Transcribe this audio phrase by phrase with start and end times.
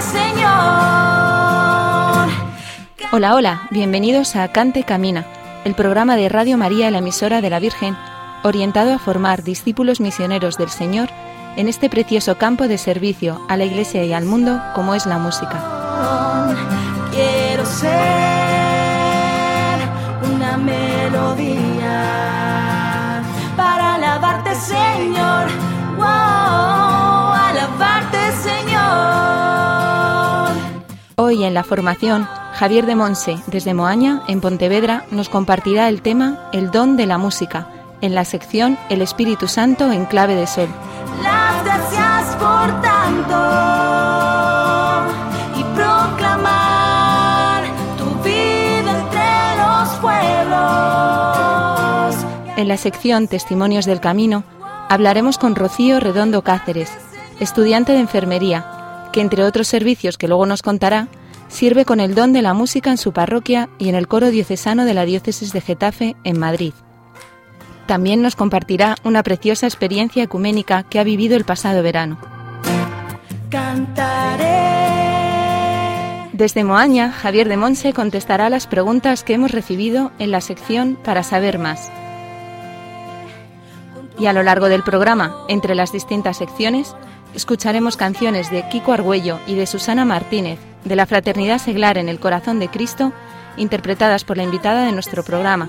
[0.00, 0.46] Señor.
[3.12, 5.24] Hola, hola, bienvenidos a Cante Camina,
[5.64, 7.96] el programa de Radio María, la emisora de la Virgen,
[8.42, 11.08] orientado a formar discípulos misioneros del Señor
[11.56, 15.18] en este precioso campo de servicio a la Iglesia y al mundo como es la
[15.18, 15.62] música.
[17.12, 18.35] Quiero ser
[31.26, 36.48] Hoy en la formación, Javier de Monse, desde Moaña, en Pontevedra, nos compartirá el tema
[36.52, 37.66] El don de la música,
[38.00, 40.68] en la sección El Espíritu Santo en clave de sol.
[41.24, 43.34] Las gracias por tanto
[45.58, 47.64] y proclamar
[47.98, 50.54] tu vida entre los pueblos.
[52.56, 54.44] En la sección Testimonios del Camino,
[54.88, 56.92] hablaremos con Rocío Redondo Cáceres,
[57.40, 58.76] estudiante de enfermería,
[59.16, 61.08] que entre otros servicios que luego nos contará,
[61.48, 64.84] sirve con el don de la música en su parroquia y en el coro diocesano
[64.84, 66.74] de la diócesis de Getafe, en Madrid.
[67.86, 72.18] También nos compartirá una preciosa experiencia ecuménica que ha vivido el pasado verano.
[73.48, 74.44] Cantaré.
[76.34, 81.22] Desde Moaña, Javier de Monse contestará las preguntas que hemos recibido en la sección Para
[81.22, 81.90] saber más.
[84.18, 86.94] Y a lo largo del programa, entre las distintas secciones,
[87.36, 92.18] escucharemos canciones de Kiko Argüello y de Susana Martínez, de la Fraternidad Seglar en el
[92.18, 93.12] Corazón de Cristo,
[93.58, 95.68] interpretadas por la invitada de nuestro programa,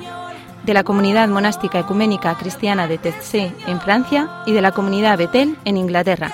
[0.64, 5.58] de la Comunidad Monástica Ecuménica Cristiana de Tetzé en Francia y de la Comunidad Betel
[5.66, 6.32] en Inglaterra.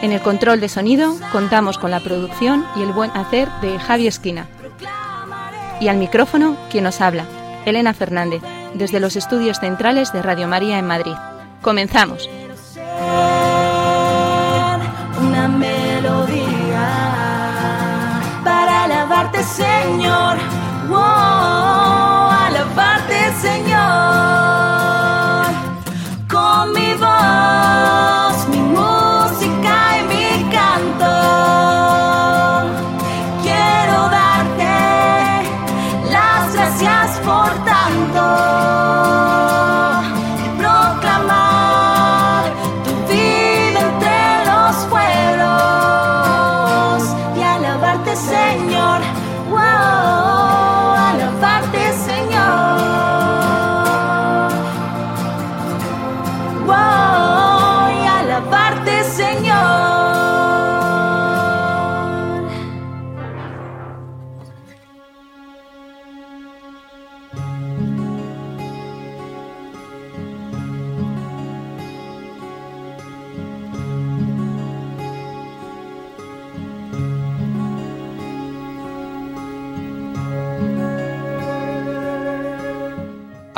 [0.00, 4.06] En el control de sonido contamos con la producción y el buen hacer de Javi
[4.06, 4.46] Esquina.
[5.80, 7.26] Y al micrófono, quien nos habla,
[7.66, 8.42] Elena Fernández,
[8.74, 11.14] desde los estudios centrales de Radio María en Madrid.
[11.60, 12.28] Comenzamos.
[15.20, 16.88] Una melodía
[18.44, 20.25] para alabarte, Señor.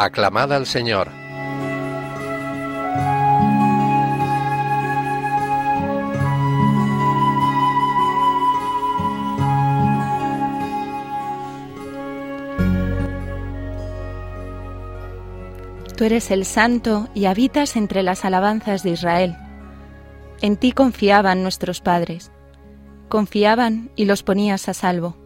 [0.01, 1.09] Aclamad al Señor.
[15.97, 19.37] Tú eres el santo y habitas entre las alabanzas de Israel.
[20.41, 22.31] En ti confiaban nuestros padres.
[23.09, 25.17] Confiaban y los ponías a salvo.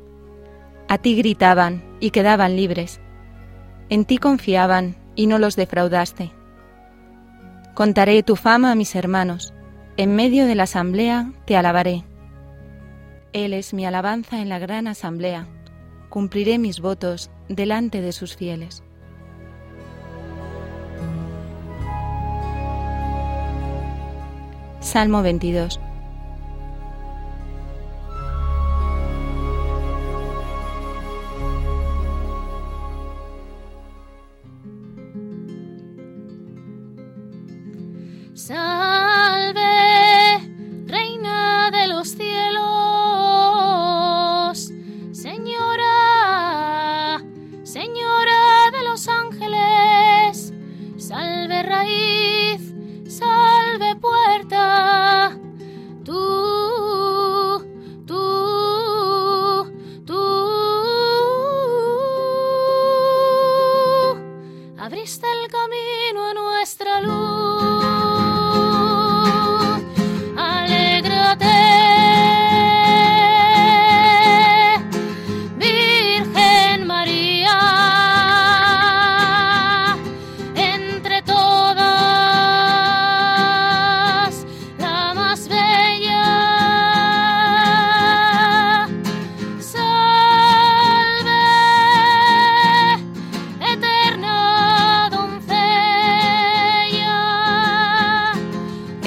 [0.89, 3.03] A ti gritaban y quedaban libres.
[3.93, 6.33] En ti confiaban y no los defraudaste.
[7.75, 9.53] Contaré tu fama a mis hermanos.
[9.99, 12.03] En medio de la asamblea te alabaré.
[13.35, 15.47] Él es mi alabanza en la gran asamblea.
[16.09, 18.83] Cumpliré mis votos delante de sus fieles.
[24.81, 25.79] Salmo 22.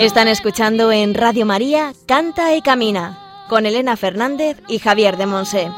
[0.06, 3.18] Están escuchando en Radio María Canta y Camina
[3.50, 5.72] con Elena Fernández y Javier de Monse.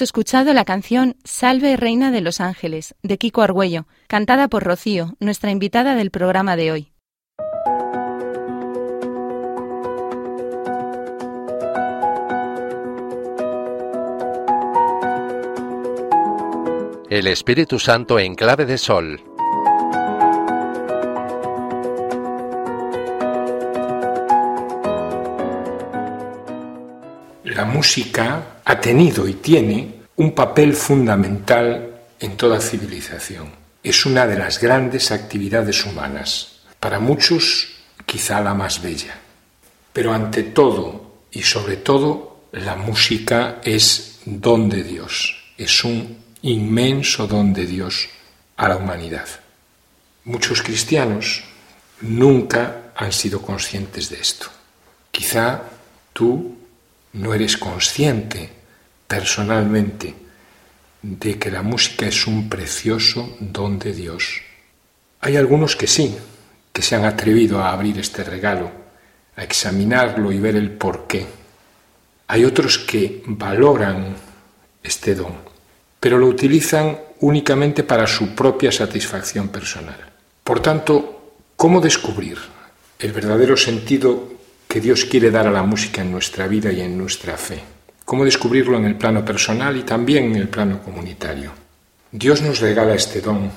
[0.00, 5.50] Escuchado la canción Salve Reina de los Ángeles, de Kiko Argüello, cantada por Rocío, nuestra
[5.50, 6.92] invitada del programa de hoy.
[17.10, 19.31] El Espíritu Santo en clave de sol.
[27.82, 31.90] Música ha tenido y tiene un papel fundamental
[32.20, 33.50] en toda civilización.
[33.82, 37.74] Es una de las grandes actividades humanas, para muchos
[38.06, 39.18] quizá la más bella.
[39.92, 47.26] Pero ante todo y sobre todo, la música es don de Dios, es un inmenso
[47.26, 48.08] don de Dios
[48.58, 49.26] a la humanidad.
[50.22, 51.42] Muchos cristianos
[52.00, 54.46] nunca han sido conscientes de esto.
[55.10, 55.62] Quizá
[56.12, 56.61] tú
[57.14, 58.50] no eres consciente
[59.06, 60.14] personalmente
[61.02, 64.40] de que la música es un precioso don de Dios.
[65.20, 66.16] Hay algunos que sí,
[66.72, 68.70] que se han atrevido a abrir este regalo,
[69.36, 71.26] a examinarlo y ver el porqué.
[72.28, 74.16] Hay otros que valoran
[74.82, 75.34] este don,
[76.00, 80.12] pero lo utilizan únicamente para su propia satisfacción personal.
[80.42, 82.38] Por tanto, ¿cómo descubrir
[82.98, 84.31] el verdadero sentido
[84.72, 87.62] que Dios quiere dar a la música en nuestra vida y en nuestra fe.
[88.06, 91.52] Cómo descubrirlo en el plano personal y también en el plano comunitario.
[92.10, 93.50] Dios nos regala este don.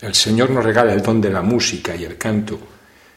[0.00, 2.56] El Señor nos regala el don de la música y el canto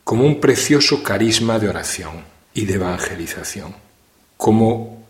[0.03, 2.23] como un precioso carisma de oración
[2.55, 3.75] y de evangelización,
[4.35, 5.05] como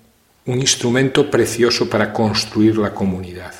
[0.47, 3.55] un instrumento precioso para construir la comunidad,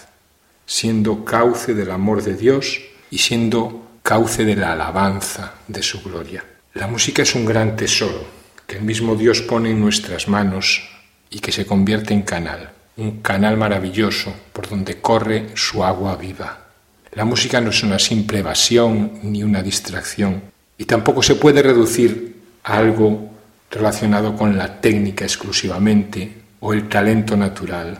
[0.66, 2.82] siendo cauce del amor de Dios
[3.12, 6.44] y siendo cauce de la alabanza de su gloria.
[6.80, 8.26] La música es un gran tesoro
[8.66, 10.88] que el mismo Dios pone en nuestras manos
[11.30, 16.68] y que se convierte en canal, un canal maravilloso por donde corre su agua viva.
[17.12, 20.42] La música no es una simple evasión ni una distracción
[20.78, 23.30] y tampoco se puede reducir a algo
[23.70, 26.32] relacionado con la técnica exclusivamente
[26.62, 28.00] o el talento natural.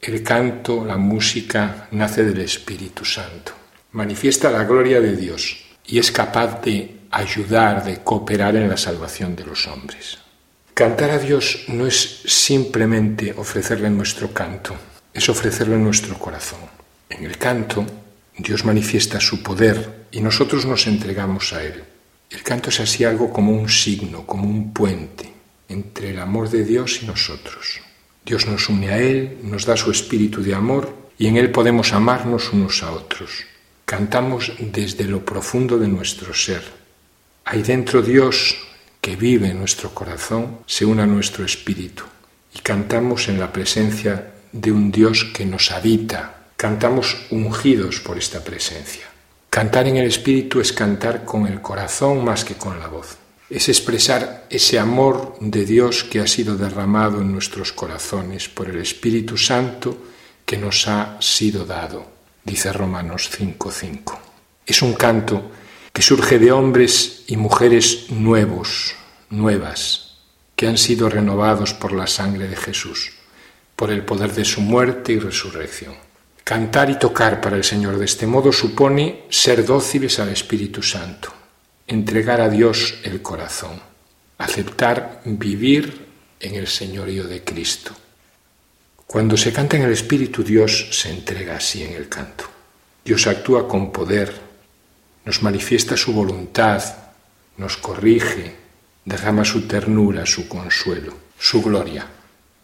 [0.00, 3.50] El canto, la música, nace del Espíritu Santo.
[3.90, 9.36] Manifiesta la gloria de Dios y es capaz de ayudar, de cooperar en la salvación
[9.36, 10.18] de los hombres.
[10.74, 14.74] Cantar a Dios no es simplemente ofrecerle nuestro canto,
[15.14, 16.60] es ofrecerle nuestro corazón.
[17.08, 17.86] En el canto,
[18.36, 21.82] Dios manifiesta su poder y nosotros nos entregamos a Él.
[22.28, 25.32] El canto es así algo como un signo, como un puente
[25.68, 27.80] entre el amor de Dios y nosotros.
[28.24, 31.92] Dios nos une a Él, nos da su espíritu de amor y en Él podemos
[31.92, 33.44] amarnos unos a otros.
[33.84, 36.62] Cantamos desde lo profundo de nuestro ser,
[37.48, 38.56] hay dentro Dios
[39.00, 42.02] que vive en nuestro corazón, se une a nuestro espíritu
[42.52, 46.48] y cantamos en la presencia de un Dios que nos habita.
[46.56, 49.06] Cantamos ungidos por esta presencia.
[49.48, 53.16] Cantar en el espíritu es cantar con el corazón más que con la voz.
[53.48, 58.78] Es expresar ese amor de Dios que ha sido derramado en nuestros corazones por el
[58.80, 59.96] Espíritu Santo
[60.44, 62.06] que nos ha sido dado,
[62.42, 64.18] dice Romanos 5:5.
[64.66, 65.52] Es un canto
[65.96, 68.96] que surge de hombres y mujeres nuevos,
[69.30, 70.18] nuevas,
[70.54, 73.12] que han sido renovados por la sangre de Jesús,
[73.76, 75.94] por el poder de su muerte y resurrección.
[76.44, 81.32] Cantar y tocar para el Señor de este modo supone ser dóciles al Espíritu Santo,
[81.86, 83.80] entregar a Dios el corazón,
[84.36, 86.08] aceptar vivir
[86.40, 87.92] en el señorío de Cristo.
[89.06, 92.44] Cuando se canta en el Espíritu, Dios se entrega así en el canto.
[93.02, 94.45] Dios actúa con poder,
[95.26, 96.82] nos manifiesta su voluntad,
[97.58, 98.54] nos corrige,
[99.04, 102.06] derrama su ternura, su consuelo, su gloria.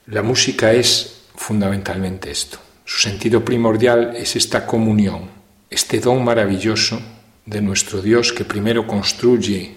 [0.06, 2.58] La música es fundamentalmente esto.
[2.84, 5.28] Su sentido primordial es esta comunión,
[5.68, 7.02] este don maravilloso
[7.44, 9.74] de nuestro Dios que primero construye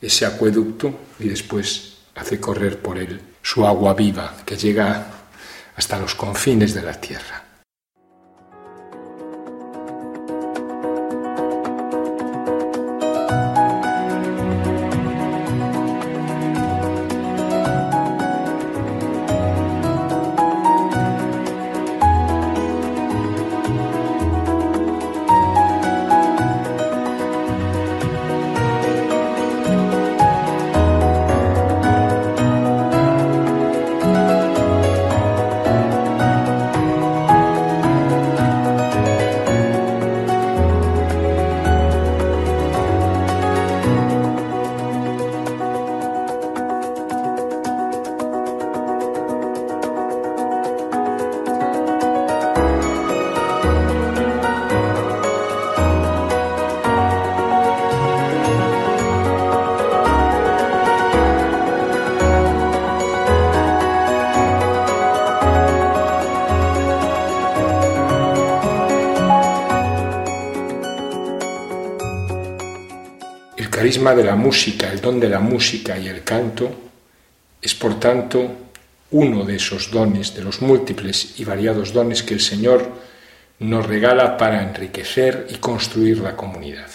[0.00, 5.06] ese acueducto y después hace correr por él su agua viva que llega
[5.74, 7.47] hasta los confines de la tierra.
[74.48, 76.70] Música, el don de la música y el canto,
[77.60, 78.50] es por tanto
[79.10, 82.80] uno de esos dones, de los múltiples y variados dones que el Señor
[83.58, 86.88] nos regala para enriquecer y construir la comunidad.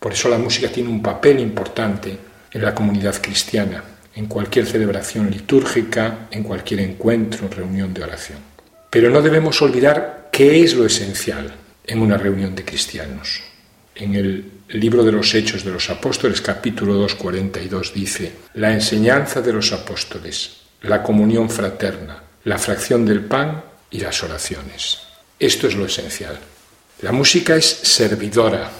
[0.00, 2.16] Por eso la música tiene un papel importante
[2.50, 3.84] en la comunidad cristiana,
[4.14, 8.38] en cualquier celebración litúrgica, en cualquier encuentro, reunión de oración.
[8.88, 11.52] Pero no debemos olvidar qué es lo esencial
[11.86, 13.42] en una reunión de cristianos.
[13.94, 19.40] En el libro de los Hechos de los Apóstoles, capítulo 2, 42, dice, la enseñanza
[19.40, 25.00] de los apóstoles, la comunión fraterna, la fracción del pan y las oraciones.
[25.38, 26.38] Esto es lo esencial.
[27.02, 28.70] La música es servidora,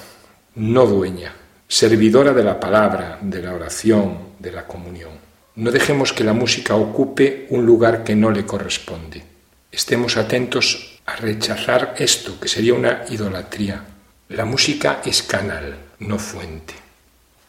[0.57, 1.35] no dueña,
[1.69, 5.13] servidora de la palabra, de la oración, de la comunión.
[5.57, 9.23] No dejemos que la música ocupe un lugar que no le corresponde.
[9.71, 13.85] Estemos atentos a rechazar esto, que sería una idolatría
[14.35, 16.75] la música es canal, no fuente.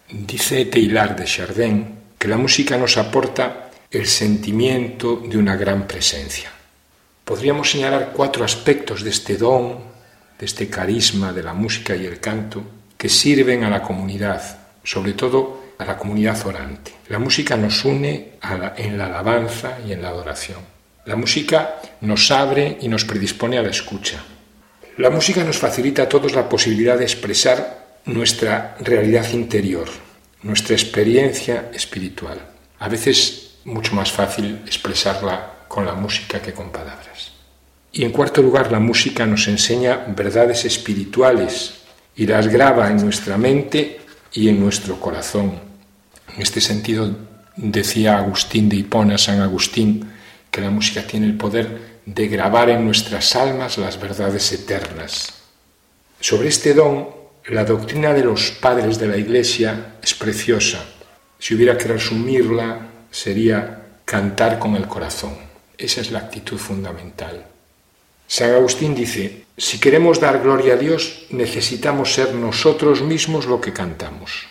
[0.10, 6.52] Dice Teilhard de Chardin que la música nos aporta el sentimiento de una gran presencia.
[7.24, 9.80] Podríamos señalar cuatro aspectos de este don,
[10.38, 12.64] de este carisma de la música y el canto,
[12.98, 14.42] que sirven a la comunidad,
[14.84, 16.94] sobre todo a la comunidad orante.
[17.10, 18.34] La música nos une
[18.78, 20.60] en la alabanza y en la adoración.
[21.06, 24.24] La música nos abre y nos predispone a la escucha.
[24.98, 29.90] La música nos facilita a todos la posibilidad de expresar nuestra realidad interior,
[30.42, 32.40] nuestra experiencia espiritual.
[32.80, 37.34] A veces mucho más fácil expresarla con la música que con palabras.
[37.92, 41.74] Y en cuarto lugar, la música nos enseña verdades espirituales
[42.16, 44.00] y las graba en nuestra mente
[44.32, 45.60] y en nuestro corazón.
[46.34, 47.14] En este sentido,
[47.58, 50.10] decía Agustín de Hipona, San Agustín,
[50.50, 55.34] que la música tiene el poder de grabar en nuestras almas las verdades eternas.
[56.20, 57.10] Sobre este don,
[57.48, 60.86] la doctrina de los padres de la Iglesia es preciosa.
[61.40, 65.36] Si hubiera que resumirla, sería cantar con el corazón.
[65.78, 67.46] Esa es la actitud fundamental.
[68.28, 73.74] San Agustín dice, si queremos dar gloria a Dios, necesitamos ser nosotros mismos lo que
[73.74, 74.48] cantamos.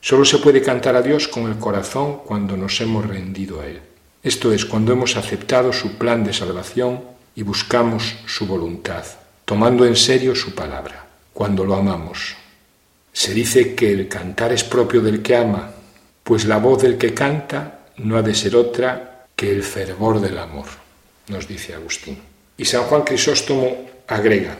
[0.00, 3.80] Solo se puede cantar a Dios con el corazón cuando nos hemos rendido a Él.
[4.22, 7.02] Esto es cuando hemos aceptado su plan de salvación
[7.36, 9.04] y buscamos su voluntad,
[9.44, 12.34] tomando en serio su palabra, cuando lo amamos.
[13.12, 15.70] Se dice que el cantar es propio del que ama,
[16.24, 20.38] pues la voz del que canta no ha de ser otra que el fervor del
[20.38, 20.66] amor,
[21.28, 22.18] nos dice Agustín.
[22.56, 24.56] Y San Juan Crisóstomo agrega,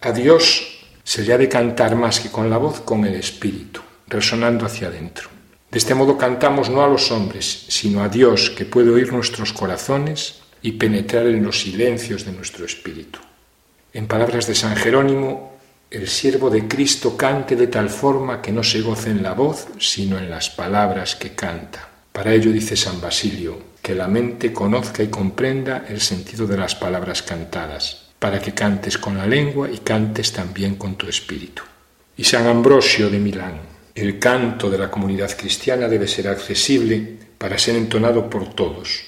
[0.00, 3.82] a Dios se le ha de cantar más que con la voz, con el espíritu,
[4.06, 5.33] resonando hacia adentro.
[5.74, 9.52] De este modo cantamos no a los hombres, sino a Dios que puede oír nuestros
[9.52, 13.18] corazones y penetrar en los silencios de nuestro espíritu.
[13.92, 15.58] En palabras de San Jerónimo,
[15.90, 19.66] el siervo de Cristo cante de tal forma que no se goce en la voz,
[19.80, 21.88] sino en las palabras que canta.
[22.12, 26.76] Para ello dice San Basilio, que la mente conozca y comprenda el sentido de las
[26.76, 31.64] palabras cantadas, para que cantes con la lengua y cantes también con tu espíritu.
[32.16, 37.58] Y San Ambrosio de Milán, el canto de la comunidad cristiana debe ser accesible para
[37.58, 39.02] ser entonado por todos.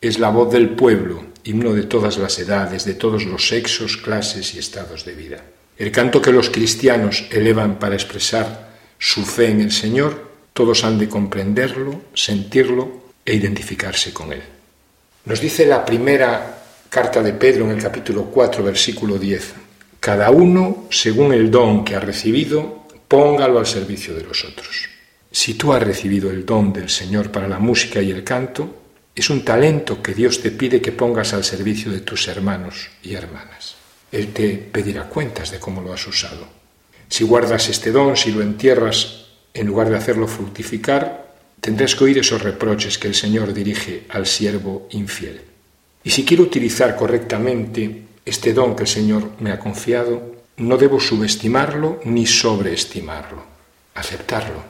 [0.00, 4.54] Es la voz del pueblo, himno de todas las edades, de todos los sexos, clases
[4.54, 5.44] y estados de vida.
[5.76, 10.98] El canto que los cristianos elevan para expresar su fe en el Señor, Todos han
[10.98, 14.42] de comprenderlo, sentirlo e identificarse con él.
[15.24, 16.58] Nos dice la primera
[16.90, 19.54] carta de Pedro en el capítulo 4, versículo 10.
[20.00, 22.79] Cada uno, según el don que ha recibido,
[23.10, 24.88] póngalo al servicio de los otros.
[25.32, 28.82] Si tú has recibido el don del Señor para la música y el canto,
[29.16, 33.14] es un talento que Dios te pide que pongas al servicio de tus hermanos y
[33.14, 33.74] hermanas.
[34.12, 36.46] Él te pedirá cuentas de cómo lo has usado.
[37.08, 42.18] Si guardas este don, si lo entierras en lugar de hacerlo fructificar, tendrás que oír
[42.18, 45.40] esos reproches que el Señor dirige al siervo infiel.
[46.04, 51.00] Y si quiero utilizar correctamente este don que el Señor me ha confiado, no debo
[51.00, 53.42] subestimarlo ni sobreestimarlo,
[53.94, 54.62] aceptarlo,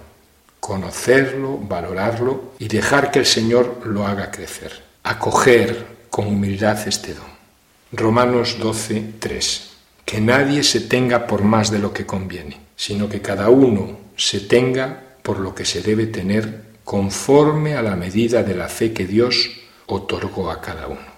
[0.60, 7.30] conocerlo, valorarlo y dejar que el Señor lo haga crecer, acoger con humildad este don.
[7.92, 9.70] Romanos 12, 3.
[10.04, 14.40] Que nadie se tenga por más de lo que conviene, sino que cada uno se
[14.40, 19.06] tenga por lo que se debe tener conforme a la medida de la fe que
[19.06, 19.50] Dios
[19.86, 21.10] otorgó a cada uno.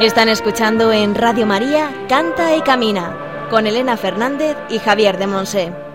[0.00, 5.87] Están escuchando en Radio María Canta y Camina con Elena Fernández y Javier de Monse.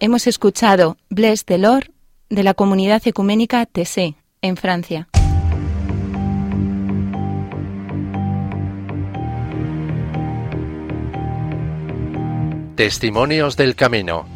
[0.00, 1.90] Hemos escuchado Bless the Lord
[2.28, 5.08] de la comunidad ecuménica Tessé, en Francia.
[12.74, 14.35] Testimonios del Camino.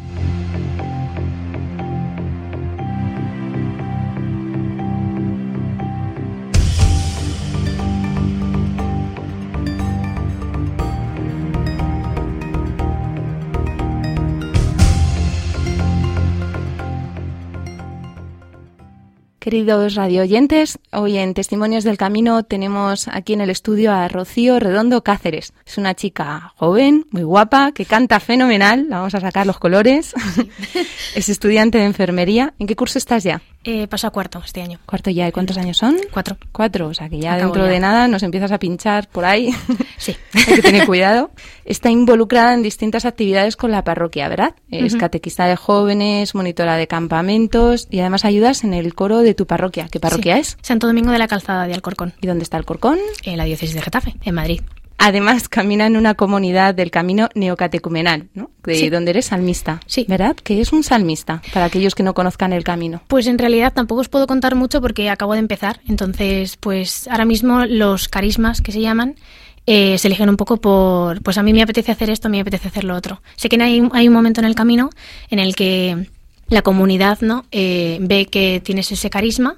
[19.41, 25.03] Queridos radioyentes, hoy en Testimonios del Camino tenemos aquí en el estudio a Rocío Redondo
[25.03, 25.51] Cáceres.
[25.65, 28.85] Es una chica joven, muy guapa, que canta fenomenal.
[28.87, 30.13] La vamos a sacar los colores.
[31.15, 32.53] es estudiante de enfermería.
[32.59, 33.41] ¿En qué curso estás ya?
[33.63, 34.79] Eh, paso a cuarto este año.
[34.87, 35.27] Cuarto ya.
[35.27, 35.95] ¿Y cuántos años son?
[36.11, 36.37] Cuatro.
[36.51, 36.87] Cuatro.
[36.89, 37.71] O sea que ya Acabo dentro ya.
[37.73, 39.49] de nada nos empiezas a pinchar por ahí.
[39.97, 40.15] Sí.
[40.33, 41.29] Hay que tener cuidado.
[41.63, 44.55] Está involucrada en distintas actividades con la parroquia, ¿verdad?
[44.71, 44.99] Es Ujú.
[44.99, 49.87] catequista de jóvenes, monitora de campamentos y además ayudas en el coro de tu parroquia.
[49.91, 50.41] ¿Qué parroquia Sí.
[50.41, 50.57] es?
[50.61, 52.99] Santo Domingo de la Calzada de Alcorcón, ¿Y dónde está el Corcón?
[53.23, 54.61] en la diócesis de Getafe, en Madrid.
[55.03, 58.51] Además, camina en una comunidad del camino neocatecumenal, ¿no?
[58.63, 58.89] De Sí.
[58.89, 59.79] donde eres salmista.
[59.87, 60.05] Sí.
[60.07, 60.35] ¿Verdad?
[60.35, 63.01] Que es un salmista, para aquellos que no conozcan el camino.
[63.07, 65.79] Pues en realidad tampoco os puedo contar mucho porque acabo de empezar.
[65.87, 69.15] Entonces, pues ahora mismo los carismas que se llaman
[69.67, 72.37] eh, se eligen un poco por, pues a mí me apetece hacer esto, a mí
[72.37, 73.21] me apetece hacer lo otro.
[73.37, 74.89] Sé que hay, hay un momento en el camino
[75.29, 76.07] en el que
[76.51, 79.55] la comunidad no Eh, ve que tienes ese carisma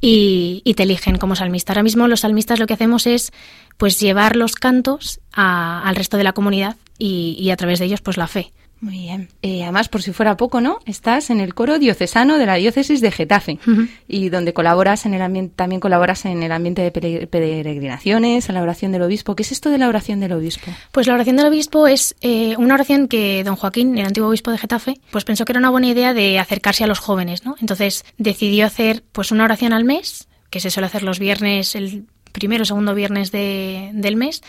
[0.00, 1.72] y, te eligen como salmista.
[1.72, 3.32] Ahora mismo los salmistas lo que hacemos es
[3.78, 7.86] pues llevar los cantos a- al resto de la comunidad y, y a través de
[7.86, 8.52] ellos pues la fe.
[8.80, 9.28] Muy bien.
[9.42, 10.78] Eh, además, por si fuera poco, ¿no?
[10.86, 13.58] Estás en el coro diocesano de la diócesis de Getafe
[14.06, 18.54] y donde colaboras en el ambiente, también colaboras en el ambiente de pere- peregrinaciones, en
[18.54, 19.34] la oración del obispo.
[19.36, 20.70] ¿Qué es esto de la oración del obispo?
[20.92, 24.50] Pues la oración del obispo es eh, una oración que don Joaquín, el antiguo obispo
[24.50, 27.56] de Getafe, pues pensó que era una buena idea de acercarse a los jóvenes, ¿no?
[27.60, 32.04] Entonces decidió hacer pues una oración al mes, que se suele hacer los viernes, el
[32.32, 34.42] primero o segundo viernes de- del mes,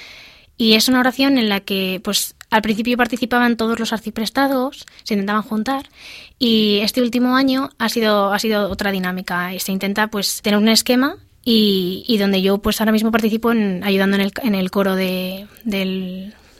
[0.57, 5.13] y es una oración en la que, pues, al principio participaban todos los arciprestados, se
[5.13, 5.89] intentaban juntar,
[6.39, 9.51] y este último año ha sido, ha sido otra dinámica.
[9.59, 14.15] Se intenta, pues, tener un esquema y, donde yo, pues, ahora mismo participo en, ayudando
[14.15, 15.47] en el, en el coro de,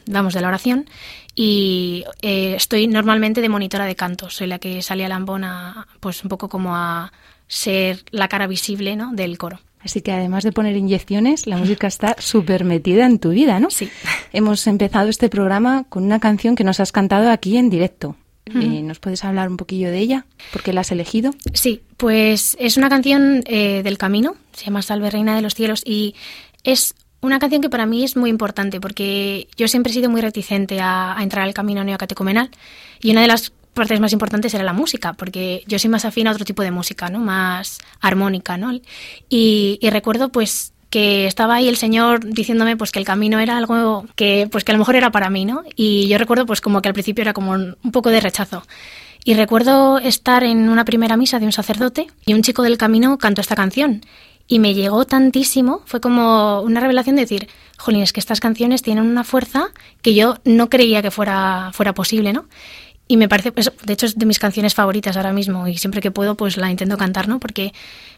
[0.05, 0.89] vamos, de la oración,
[1.35, 4.35] y eh, estoy normalmente de monitora de cantos.
[4.35, 7.11] Soy la que sale a Lambona, pues, un poco como a
[7.47, 9.59] ser la cara visible, ¿no?, del coro.
[9.81, 13.69] Así que además de poner inyecciones, la música está súper metida en tu vida, ¿no?
[13.69, 13.89] Sí.
[14.33, 18.15] Hemos empezado este programa con una canción que nos has cantado aquí en directo.
[18.55, 20.25] Eh, ¿Nos puedes hablar un poquillo de ella?
[20.51, 21.35] ¿Por qué la has elegido?
[21.53, 25.83] Sí, pues es una canción eh, del camino, se llama Salve Reina de los Cielos
[25.85, 26.15] y
[26.63, 30.21] es una canción que para mí es muy importante porque yo siempre he sido muy
[30.21, 32.49] reticente a, a entrar al camino neocatecumenal
[33.01, 36.27] y una de las partes más importantes era la música, porque yo soy más afín
[36.27, 37.19] a otro tipo de música, ¿no?
[37.19, 38.71] Más armónica, ¿no?
[39.29, 44.05] Y, recuerdo pues que estaba ahí el Señor diciéndome pues que el camino era algo
[44.15, 45.63] que pues que a lo mejor era para mí, ¿no?
[45.75, 48.63] Y yo recuerdo pues como que al principio era como un un poco de rechazo.
[49.23, 53.17] Y recuerdo estar en una primera misa de un sacerdote y un chico del camino
[53.17, 54.01] cantó esta canción.
[54.47, 58.81] Y me llegó tantísimo, fue como una revelación de decir, jolín, es que estas canciones
[58.81, 59.67] tienen una fuerza
[60.01, 62.45] que yo no creía que fuera, fuera posible, ¿no?
[63.11, 65.99] Y me parece, pues, de hecho es de mis canciones favoritas ahora mismo y siempre
[65.99, 67.39] que puedo pues la intento cantar, ¿no?
[67.39, 67.73] Porque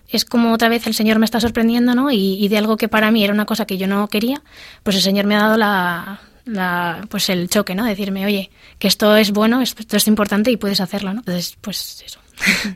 [0.09, 2.11] es como otra vez el Señor me está sorprendiendo, ¿no?
[2.11, 4.41] Y, y de algo que para mí era una cosa que yo no quería,
[4.83, 7.85] pues el Señor me ha dado la, la pues el choque, ¿no?
[7.85, 11.21] Decirme, oye, que esto es bueno, esto es importante y puedes hacerlo, ¿no?
[11.21, 12.19] Entonces, pues eso.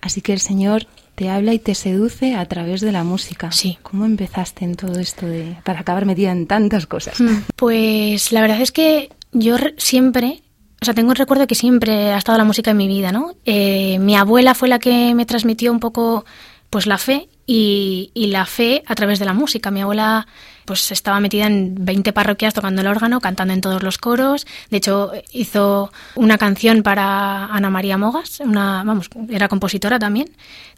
[0.00, 3.52] Así que el Señor te habla y te seduce a través de la música.
[3.52, 3.78] Sí.
[3.82, 7.18] ¿Cómo empezaste en todo esto de para acabar metida en tantas cosas?
[7.54, 10.42] Pues la verdad es que yo re- siempre,
[10.82, 13.36] o sea, tengo el recuerdo que siempre ha estado la música en mi vida, ¿no?
[13.44, 16.24] Eh, mi abuela fue la que me transmitió un poco,
[16.70, 19.70] pues, la fe y, y la fe a través de la música.
[19.70, 20.26] Mi abuela,
[20.64, 24.44] pues, estaba metida en 20 parroquias tocando el órgano, cantando en todos los coros.
[24.70, 30.30] De hecho, hizo una canción para Ana María Mogas, una, vamos, era compositora también.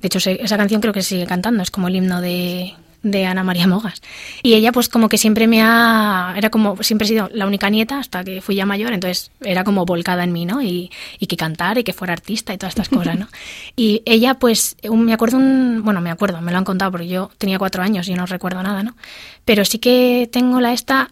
[0.03, 3.45] De hecho, esa canción creo que sigue cantando, es como el himno de, de Ana
[3.45, 4.03] María Mogas.
[4.43, 6.35] Y ella pues como que siempre me ha...
[6.37, 9.63] Era como, siempre he sido la única nieta hasta que fui ya mayor, entonces era
[9.63, 10.61] como volcada en mí, ¿no?
[10.63, 10.91] Y,
[11.21, 13.29] y que cantara y que fuera artista y todas estas cosas, ¿no?
[13.77, 15.83] Y ella pues, un- me acuerdo un...
[15.85, 18.63] Bueno, me acuerdo, me lo han contado porque yo tenía cuatro años y no recuerdo
[18.63, 18.97] nada, ¿no?
[19.45, 21.11] Pero sí que tengo la esta,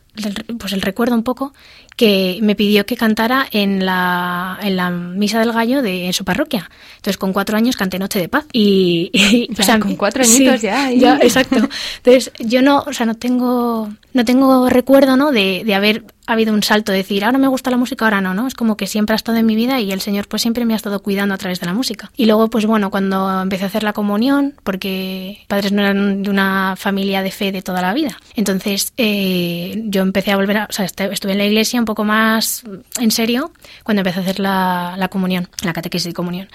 [0.58, 1.52] pues el recuerdo un poco,
[1.96, 6.24] que me pidió que cantara en la, en la misa del gallo de en su
[6.24, 6.70] parroquia.
[6.96, 9.10] Entonces con cuatro años canté Noche de Paz y...
[9.12, 11.02] y, O sea, con cuatro añitos ya, ahí.
[11.20, 11.56] exacto.
[11.96, 15.32] Entonces, yo no, o sea, no tengo, no tengo recuerdo, ¿no?
[15.32, 18.20] De, de haber ha habido un salto de decir, ahora me gusta la música, ahora
[18.20, 18.46] no, ¿no?
[18.46, 20.74] Es como que siempre ha estado en mi vida y el Señor pues siempre me
[20.74, 22.10] ha estado cuidando a través de la música.
[22.16, 26.30] Y luego, pues bueno, cuando empecé a hacer la comunión, porque padres no eran de
[26.30, 30.66] una familia de fe de toda la vida, entonces eh, yo empecé a volver a,
[30.70, 32.62] o sea, este, estuve en la iglesia un poco más
[33.00, 36.48] en serio cuando empecé a hacer la, la comunión, la catequesis de comunión.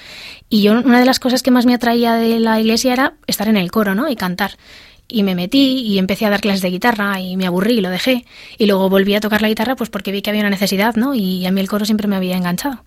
[0.50, 3.50] Y yo, una de las cosas que más me atraía de la iglesia era estar
[3.50, 4.10] en el coro, ¿no?
[4.10, 4.58] Y cantar
[5.08, 7.90] y me metí y empecé a dar clases de guitarra y me aburrí y lo
[7.90, 8.26] dejé.
[8.58, 11.14] Y luego volví a tocar la guitarra pues porque vi que había una necesidad, ¿no?
[11.16, 12.84] Y a mí el coro siempre me había enganchado.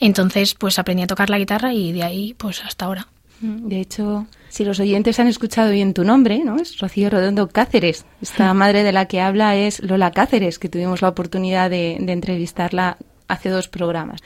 [0.00, 3.08] Entonces pues aprendí a tocar la guitarra y de ahí pues hasta ahora.
[3.40, 6.56] Mm, de hecho, si los oyentes han escuchado bien tu nombre, ¿no?
[6.56, 8.04] Es Rocío Redondo Cáceres.
[8.22, 12.12] Esta madre de la que habla es Lola Cáceres, que tuvimos la oportunidad de, de
[12.12, 14.20] entrevistarla hace dos programas.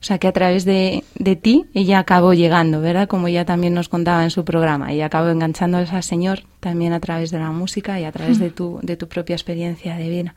[0.00, 3.08] O sea que a través de, de, ti ella acabó llegando, ¿verdad?
[3.08, 4.92] Como ella también nos contaba en su programa.
[4.92, 8.38] Ella acabó enganchando a esa señor también a través de la música y a través
[8.38, 10.34] de, tu, de tu propia experiencia de vida.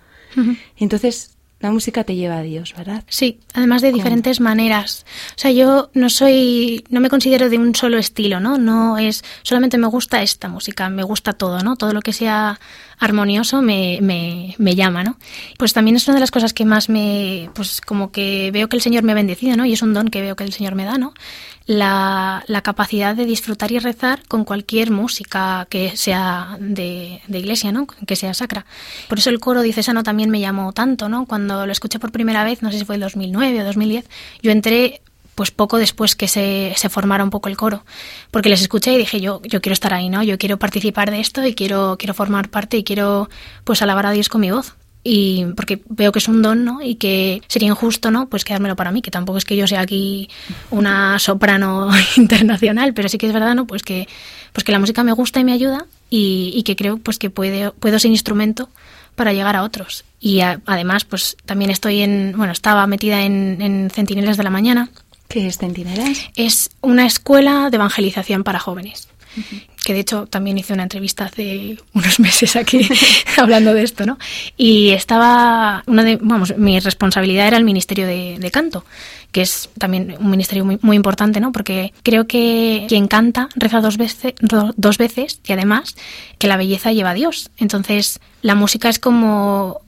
[0.78, 3.04] Entonces, la música te lleva a Dios, ¿verdad?
[3.08, 3.98] Sí, además de ¿Cómo?
[3.98, 5.06] diferentes maneras.
[5.36, 8.58] O sea, yo no soy, no me considero de un solo estilo, ¿no?
[8.58, 11.76] No es, solamente me gusta esta música, me gusta todo, ¿no?
[11.76, 12.60] Todo lo que sea
[12.98, 15.18] armonioso me, me, me, llama, ¿no?
[15.58, 18.76] Pues también es una de las cosas que más me, pues como que veo que
[18.76, 19.66] el Señor me ha bendecido, ¿no?
[19.66, 21.14] Y es un don que veo que el Señor me da, ¿no?
[21.74, 27.88] La, la capacidad de disfrutar y rezar con cualquier música que sea de, iglesia, ¿no?
[27.88, 28.66] Que sea sacra.
[29.08, 31.26] Por eso el coro diocesano también me llamó tanto, ¿no?
[31.26, 34.06] Cuando lo escuché por primera vez, no sé si fue el 2009 o 2010,
[34.42, 35.02] yo entré
[35.34, 37.86] pues poco después que se, se, formara un poco el coro,
[38.32, 40.24] porque les escuché y dije yo yo quiero estar ahí, ¿no?
[40.24, 43.30] Yo quiero participar de esto y quiero quiero formar parte y quiero
[43.64, 46.82] pues alabar a Dios con mi voz y porque veo que es un don, ¿no?
[46.82, 48.28] Y que sería injusto, ¿no?
[48.30, 50.30] Pues quedármelo para mí, que tampoco es que yo sea aquí
[50.70, 53.66] una soprano internacional, pero sí que es verdad, ¿no?
[53.66, 54.08] Pues que
[54.54, 57.30] pues que la música me gusta y me ayuda y, y que creo pues que
[57.30, 58.70] puede, puedo ser instrumento
[59.16, 60.04] para llegar a otros.
[60.20, 64.50] Y a, además, pues también estoy en, bueno, estaba metida en, en Centinelas de la
[64.50, 64.90] Mañana,
[65.32, 66.30] ¿Qué es Centinelas?
[66.36, 69.08] Es una escuela de evangelización para jóvenes.
[69.84, 72.88] Que de hecho también hice una entrevista hace unos meses aquí
[73.38, 74.18] hablando de esto, ¿no?
[74.58, 78.86] Y estaba, una de, vamos, mi responsabilidad era el Ministerio de, de Canto,
[79.32, 81.52] que es también un ministerio muy, muy, importante, ¿no?
[81.52, 85.96] Porque creo que quien canta reza dos veces, dos veces y además
[86.38, 87.50] que la belleza lleva a Dios.
[87.58, 89.82] Entonces la música es como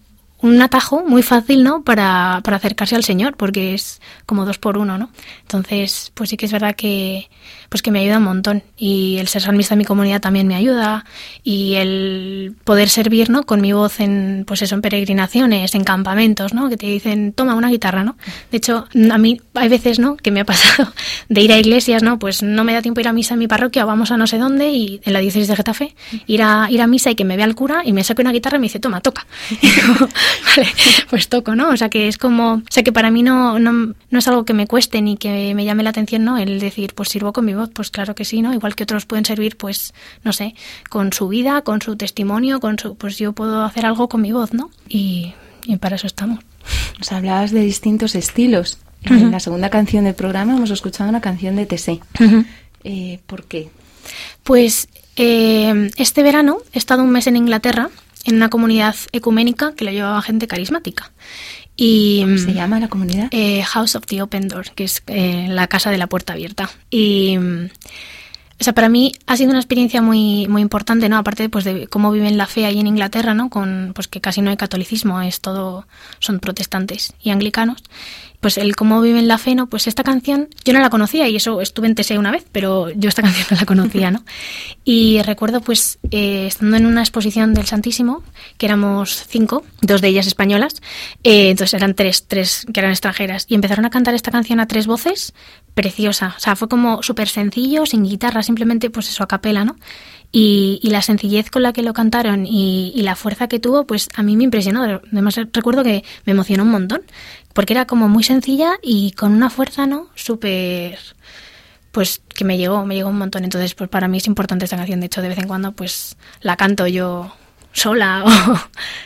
[0.44, 1.84] un atajo muy fácil, ¿no?
[1.84, 5.10] Para, para, acercarse al Señor, porque es como dos por uno, ¿no?
[5.42, 7.30] Entonces, pues sí que es verdad que,
[7.70, 8.62] pues que me ayuda un montón.
[8.78, 11.06] Y el ser salmista en mi comunidad también me ayuda.
[11.44, 13.44] Y el poder servir, ¿no?
[13.44, 16.70] Con mi voz en, pues eso, en peregrinaciones, en campamentos, ¿no?
[16.70, 18.18] Que te dicen, toma una guitarra, ¿no?
[18.52, 20.18] De hecho, a mí hay veces, ¿no?
[20.18, 20.92] Que me ha pasado
[21.30, 22.20] de ir a iglesias, ¿no?
[22.20, 24.38] Pues no me da tiempo ir a misa en mi parroquia, vamos a no sé
[24.38, 25.96] dónde, y en la diócesis de Getafe,
[26.28, 28.34] ir a, ir a misa y que me vea el cura y me saque una
[28.34, 29.26] guitarra y me dice, toma, toca.
[30.58, 30.69] vale,
[31.10, 31.69] pues toco, ¿no?
[31.69, 34.46] O sea que es como, o sea que para mí no, no, no, es algo
[34.46, 36.38] que me cueste ni que me llame la atención, ¿no?
[36.38, 38.54] El decir, pues sirvo con mi voz, pues claro que sí, ¿no?
[38.54, 39.93] Igual que otros pueden servir, pues,
[40.24, 40.56] no sé,
[40.89, 44.32] con su vida, con su testimonio, con su, pues yo puedo hacer algo con mi
[44.32, 44.69] voz, ¿no?
[44.88, 45.34] Y,
[45.65, 46.39] y para eso estamos.
[46.98, 48.78] Nos hablabas de distintos estilos.
[49.06, 49.22] Uh -huh.
[49.22, 51.63] En la segunda canción del programa hemos escuchado una canción de.
[51.63, 52.46] Uh -huh.
[52.84, 53.69] eh, ¿Por qué?
[54.43, 57.89] Pues eh, este verano he estado un mes en Inglaterra
[58.24, 61.12] en una comunidad ecuménica que lo llevaba gente carismática.
[61.76, 63.30] Y, ¿Cómo se llama la comunidad?
[63.32, 66.70] Eh, House of the Open Door, que es eh, la casa de la puerta abierta.
[66.90, 67.38] Y
[68.60, 71.18] o sea, para mí ha sido una experiencia muy, muy importante, ¿no?
[71.18, 73.50] Aparte pues, de cómo viven la fe ahí en Inglaterra, ¿no?
[73.50, 75.86] Con, pues que casi no hay catolicismo, es todo,
[76.20, 77.84] son protestantes y anglicanos.
[78.44, 79.68] Pues el cómo viven la fe, ¿no?
[79.68, 82.90] Pues esta canción yo no la conocía y eso estuve en TSE una vez, pero
[82.92, 84.26] yo esta canción no la conocía, ¿no?
[84.84, 88.22] Y recuerdo pues eh, estando en una exposición del Santísimo,
[88.58, 90.82] que éramos cinco, dos de ellas españolas,
[91.24, 94.68] eh, entonces eran tres, tres que eran extranjeras, y empezaron a cantar esta canción a
[94.68, 95.34] tres voces,
[95.74, 96.36] preciosa.
[96.38, 99.76] O sea, fue como súper sencillo, sin guitarra, simplemente pues eso, a capela, ¿no?
[100.36, 104.10] Y, la sencillez con la que lo cantaron y, y, la fuerza que tuvo, pues
[104.16, 104.84] a mí me impresionó.
[104.84, 107.04] Además, recuerdo que me emocionó un montón,
[107.54, 110.10] porque era como muy sencilla y con una fuerza, ¿no?
[110.16, 111.00] Súper
[111.94, 113.44] pues que me llegó, me llegó un montón.
[113.44, 115.00] Entonces, pues para mí es importante esta canción.
[115.00, 117.32] De hecho, de vez en cuando, pues la canto yo
[117.72, 118.60] sola o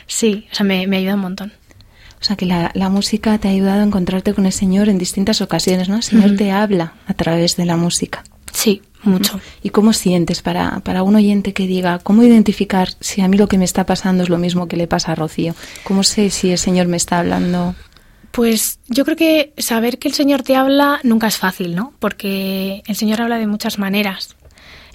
[0.06, 1.52] sí, o sea, me, me ayuda un montón.
[2.20, 4.98] O sea, que la, la, música te ha ayudado a encontrarte con el Señor en
[4.98, 5.96] distintas ocasiones, ¿no?
[5.96, 6.38] El Señor uh -huh.
[6.38, 8.24] te habla a través de la música.
[8.52, 9.40] Sí, mucho.
[9.62, 13.46] ¿Y cómo sientes para, para un oyente que diga, cómo identificar si a mí lo
[13.46, 15.54] que me está pasando es lo mismo que le pasa a Rocío?
[15.84, 17.76] ¿Cómo sé si el Señor me está hablando?
[18.38, 21.92] Pues yo creo que saber que el Señor te habla nunca es fácil, ¿no?
[21.98, 24.36] Porque el Señor habla de muchas maneras.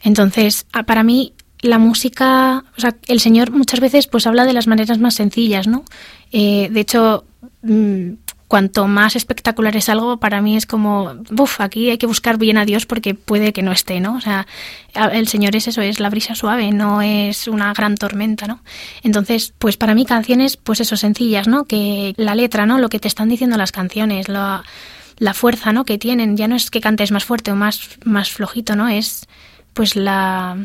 [0.01, 4.67] Entonces, para mí la música, o sea, el Señor muchas veces pues habla de las
[4.67, 5.83] maneras más sencillas, ¿no?
[6.31, 7.25] Eh, de hecho,
[7.63, 8.11] mm,
[8.53, 12.55] cuanto más espectacular es algo, para mí es como, uff, aquí hay que buscar bien
[12.57, 14.15] a Dios porque puede que no esté, ¿no?
[14.15, 14.45] O sea,
[15.11, 18.61] el Señor es eso, es la brisa suave, no es una gran tormenta, ¿no?
[19.01, 21.65] Entonces, pues para mí canciones, pues eso, sencillas, ¿no?
[21.65, 22.77] Que la letra, ¿no?
[22.77, 24.63] Lo que te están diciendo las canciones, la,
[25.17, 25.83] la fuerza, ¿no?
[25.83, 28.87] Que tienen, ya no es que cantes más fuerte o más, más flojito, ¿no?
[28.87, 29.25] Es
[29.73, 30.57] pues la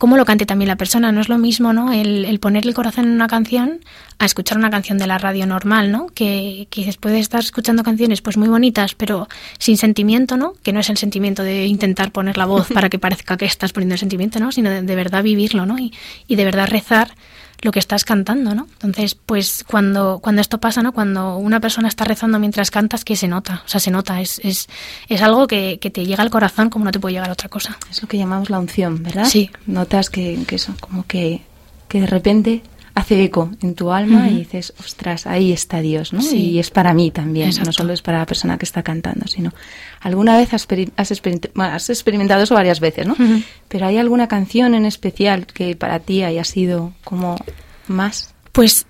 [0.00, 1.12] cómo lo cante también la persona.
[1.12, 1.92] No es lo mismo, ¿no?
[1.92, 3.80] El, poner el corazón en una canción
[4.18, 6.06] a escuchar una canción de la radio normal, ¿no?
[6.06, 10.54] Que, que después de estar escuchando canciones pues muy bonitas, pero sin sentimiento, ¿no?
[10.62, 13.74] Que no es el sentimiento de intentar poner la voz para que parezca que estás
[13.74, 14.52] poniendo el sentimiento, ¿no?
[14.52, 15.78] Sino de, de verdad vivirlo, ¿no?
[15.78, 15.92] Y,
[16.26, 17.14] y de verdad rezar
[17.62, 18.66] lo que estás cantando, ¿no?
[18.72, 20.92] Entonces, pues cuando, cuando esto pasa, ¿no?
[20.92, 24.40] Cuando una persona está rezando mientras cantas, que se nota, o sea, se nota, es,
[24.44, 24.68] es,
[25.08, 27.48] es algo que, que te llega al corazón como no te puede llegar a otra
[27.48, 27.76] cosa.
[27.90, 29.26] Es lo que llamamos la unción, ¿verdad?
[29.26, 29.50] Sí.
[29.66, 31.42] Notas que, que eso, como que,
[31.88, 32.62] que de repente
[32.94, 36.20] hace eco en tu alma y dices, ostras, ahí está Dios, ¿no?
[36.20, 36.36] Sí.
[36.50, 37.68] Y es para mí también, Exacto.
[37.68, 39.52] no solo es para la persona que está cantando, sino
[40.00, 41.22] alguna vez has, has,
[41.54, 43.16] bueno, has experimentado eso varias veces, ¿no?
[43.68, 47.36] Pero hay alguna canción en especial que para ti haya sido como
[47.86, 48.86] más Pues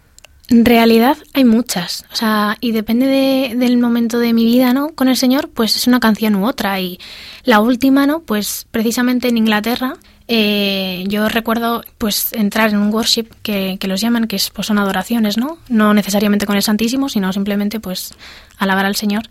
[0.48, 4.88] en realidad hay muchas, o sea, y depende de- del momento de mi vida, ¿no?
[4.94, 6.80] Con el Señor, pues es una canción u otra.
[6.80, 6.98] Y
[7.44, 8.20] la última, ¿no?
[8.22, 9.94] Pues precisamente en Inglaterra,
[10.32, 14.68] eh, yo recuerdo pues entrar en un worship que, que los llaman, que es, pues
[14.68, 15.58] son adoraciones, ¿no?
[15.68, 18.14] No necesariamente con el Santísimo, sino simplemente pues
[18.56, 19.24] alabar al Señor.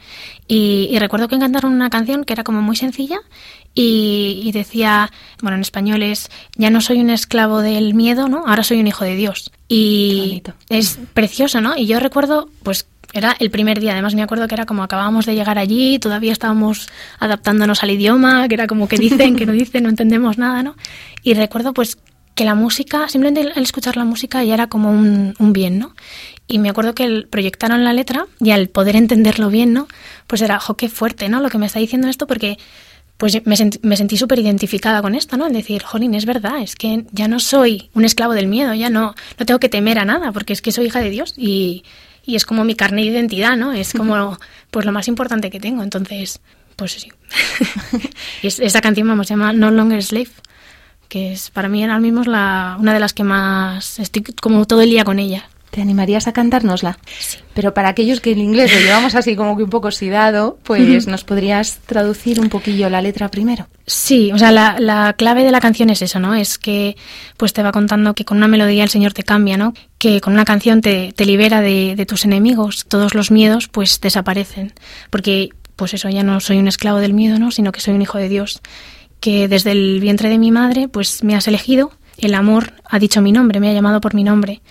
[0.45, 3.19] Y, y recuerdo que cantaron una canción que era como muy sencilla
[3.73, 5.09] y, y decía,
[5.41, 8.43] bueno, en español es, ya no soy un esclavo del miedo, ¿no?
[8.45, 9.51] Ahora soy un hijo de Dios.
[9.69, 11.77] Y es precioso, ¿no?
[11.77, 15.25] Y yo recuerdo, pues era el primer día, además me acuerdo que era como acabábamos
[15.25, 16.87] de llegar allí, todavía estábamos
[17.19, 20.75] adaptándonos al idioma, que era como que dicen, que no dicen, no entendemos nada, ¿no?
[21.23, 21.97] Y recuerdo pues
[22.35, 25.79] que la música, simplemente el- el escuchar la música ya era como un, un bien,
[25.79, 25.93] ¿no?
[26.47, 29.87] Y me acuerdo que el- proyectaron la letra y al poder entenderlo bien, ¿no?
[30.27, 31.41] Pues era, jo, qué fuerte, ¿no?
[31.41, 32.57] Lo que me está diciendo esto porque
[33.17, 35.47] pues me, sent- me sentí súper identificada con esto, ¿no?
[35.47, 38.89] En decir, jolín, es verdad, es que ya no soy un esclavo del miedo, ya
[38.89, 41.83] no, no tengo que temer a nada, porque es que soy hija de Dios y,
[42.29, 43.73] y es como mi carne de identidad, ¿no?
[43.73, 44.37] Es como
[44.71, 46.39] pues lo más importante que tengo, entonces,
[46.75, 47.11] pues sí.
[48.41, 50.29] y es- esta canción, vamos, se llama No Longer Slave,
[51.07, 54.65] que es para mí ahora mismo es la, una de las que más estoy como
[54.65, 55.49] todo el día con ella.
[55.71, 56.97] ¿Te animarías a cantárnosla?
[57.53, 61.05] Pero para aquellos que el inglés lo llevamos así como que un poco oxidado, pues
[61.07, 63.67] nos podrías traducir un poquillo la letra primero.
[63.85, 66.33] Sí, o sea, la, la clave de la canción es eso, ¿no?
[66.33, 66.95] Es que
[67.37, 69.73] pues te va contando que con una melodía el Señor te cambia, ¿no?
[69.99, 74.01] Que con una canción te, te libera de, de tus enemigos, todos los miedos pues
[74.01, 74.73] desaparecen.
[75.09, 77.51] Porque pues eso, ya no soy un esclavo del miedo, ¿no?
[77.51, 78.61] Sino que soy un hijo de Dios.
[79.19, 83.21] Que desde el vientre de mi madre pues me has elegido, el amor ha dicho
[83.21, 84.61] mi nombre, me ha llamado por mi nombre.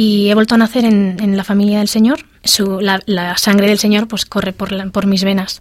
[0.00, 2.20] Y he vuelto a nacer en, en la familia del Señor.
[2.44, 5.60] Su, la, la sangre del Señor pues corre por, la- por mis venas.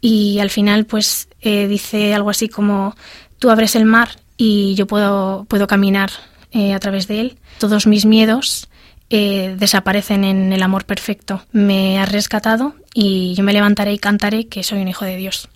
[0.00, 2.96] Y al final, pues eh, dice algo así como:
[3.38, 4.08] Tú abres el mar
[4.38, 6.10] y yo puedo, puedo caminar
[6.50, 7.38] eh, a través de él.
[7.58, 8.68] Todos mis miedos
[9.10, 11.44] eh, desaparecen en el amor perfecto.
[11.52, 15.50] Me has rescatado y yo me levantaré y cantaré que soy un hijo de Dios.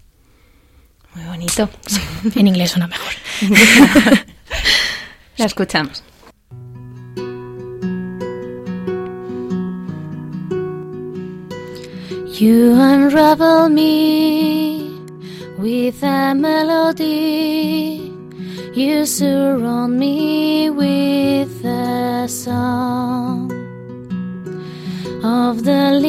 [1.14, 1.70] Muy bonito.
[2.36, 3.12] En inglés suena mejor.
[5.38, 6.02] La escuchamos.
[12.42, 14.98] You unravel me
[15.58, 18.10] with a melody.
[18.74, 23.52] You surround me with a song
[25.22, 26.08] of deliverance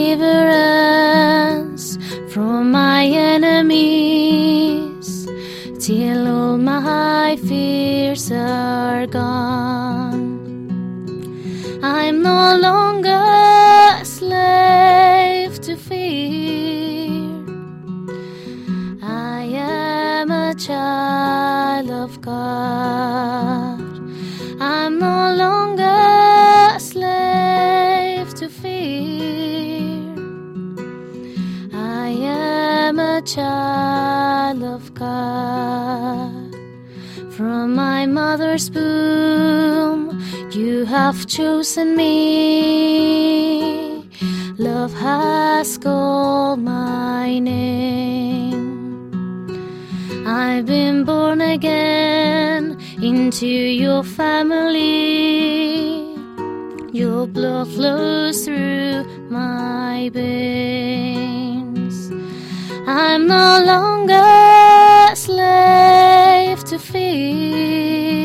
[2.33, 4.07] from my enemies
[5.79, 10.39] till all my fears are gone.
[11.83, 12.82] I'm no longer
[38.53, 38.69] mother's
[40.55, 43.23] you have chosen me.
[44.59, 48.53] Love has called my name.
[50.27, 54.83] I've been born again into your family.
[56.91, 62.11] Your blood flows through my veins.
[62.85, 68.22] I'm no longer a slave to fear.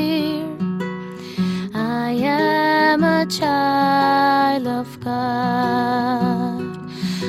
[3.28, 6.78] child of God.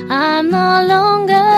[0.09, 1.48] I'm no longer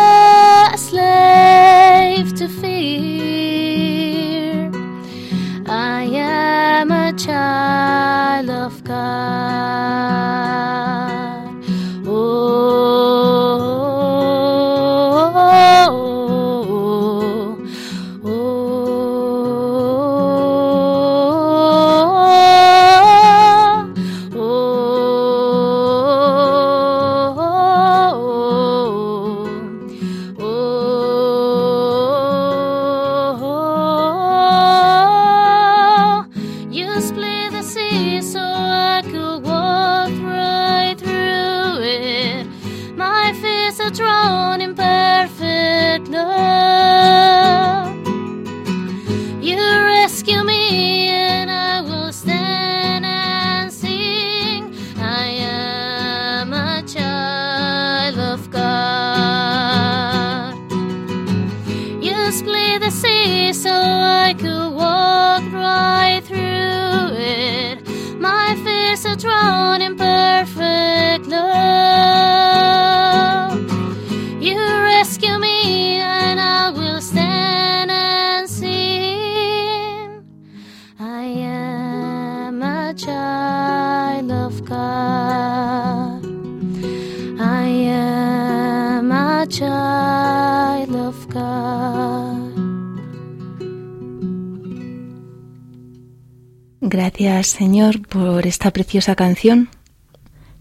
[97.62, 99.70] Señor, por esta preciosa canción,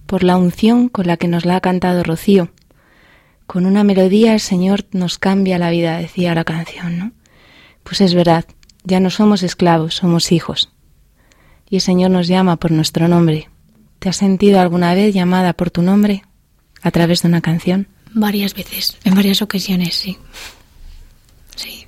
[0.04, 2.50] por la unción con la que nos la ha cantado Rocío.
[3.46, 7.12] Con una melodía el Señor nos cambia la vida, decía la canción, ¿no?
[7.84, 8.44] Pues es verdad,
[8.84, 10.72] ya no somos esclavos, somos hijos.
[11.70, 13.48] Y el Señor nos llama por nuestro nombre.
[13.98, 16.24] ¿Te has sentido alguna vez llamada por tu nombre
[16.82, 17.88] a través de una canción?
[18.12, 20.18] Varias veces, en varias ocasiones, sí.
[21.56, 21.86] Sí.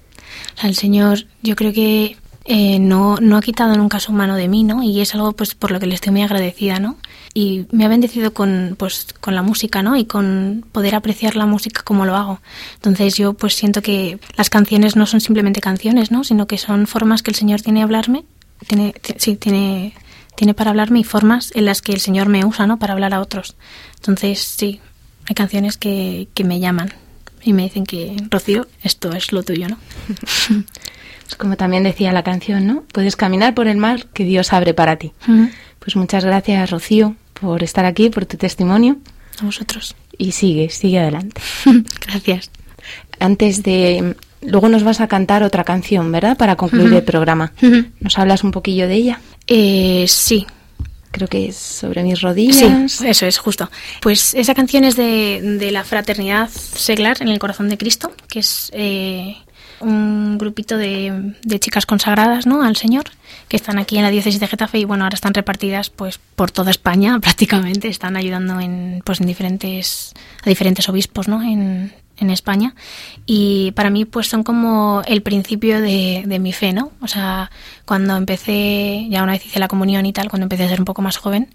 [0.57, 4.35] O sea, el Señor, yo creo que eh, no, no ha quitado nunca su mano
[4.35, 4.83] de mí, ¿no?
[4.83, 6.97] Y es algo pues por lo que le estoy muy agradecida, ¿no?
[7.35, 9.97] Y me ha bendecido con, pues, con la música, ¿no?
[9.97, 12.41] Y con poder apreciar la música como lo hago.
[12.75, 16.25] Entonces yo pues siento que las canciones no son simplemente canciones, ¿no?
[16.25, 18.25] Sino que son formas que el Señor tiene a hablarme,
[18.67, 19.95] tiene, sí, tiene,
[20.35, 22.79] tiene para hablarme y formas en las que el Señor me usa, ¿no?
[22.79, 23.55] Para hablar a otros.
[23.97, 24.81] Entonces sí,
[25.29, 26.93] hay canciones que, que me llaman
[27.45, 29.79] y me dicen que, Rocío, esto es lo tuyo, ¿no?
[31.37, 32.85] Como también decía la canción, ¿no?
[32.93, 35.13] Puedes caminar por el mar que Dios abre para ti.
[35.79, 38.99] Pues muchas gracias, Rocío, por estar aquí, por tu testimonio.
[39.41, 39.95] A vosotros.
[40.19, 41.41] Y sigue, sigue adelante.
[42.07, 42.51] Gracias.
[43.19, 44.15] Antes de...
[44.43, 46.37] Luego nos vas a cantar otra canción, ¿verdad?
[46.37, 47.53] Para concluir el programa.
[48.01, 49.21] ¿Nos hablas un poquillo de ella?
[49.47, 50.47] Eh, sí,
[51.13, 53.01] Creo que es sobre mis Sí, rodillas.
[53.03, 53.71] eso es justo.
[54.01, 58.39] Pues esa canción es de, de la fraternidad seglar en el corazón de Cristo, que
[58.41, 59.37] es eh,
[59.83, 62.63] un grupito de, de chicas consagradas ¿no?
[62.63, 63.05] al Señor,
[63.49, 66.51] que están aquí en la diócesis de Getafe y bueno, ahora están repartidas pues por
[66.51, 70.15] toda España prácticamente, están ayudando en, pues, en diferentes,
[70.45, 71.43] a diferentes obispos ¿no?
[71.43, 72.75] en, en España
[73.27, 76.93] y para mí pues son como el principio de, de mi fe, ¿no?
[77.01, 77.51] O sea,
[77.85, 80.85] cuando empecé, ya una vez hice la comunión y tal, cuando empecé a ser un
[80.85, 81.49] poco más joven,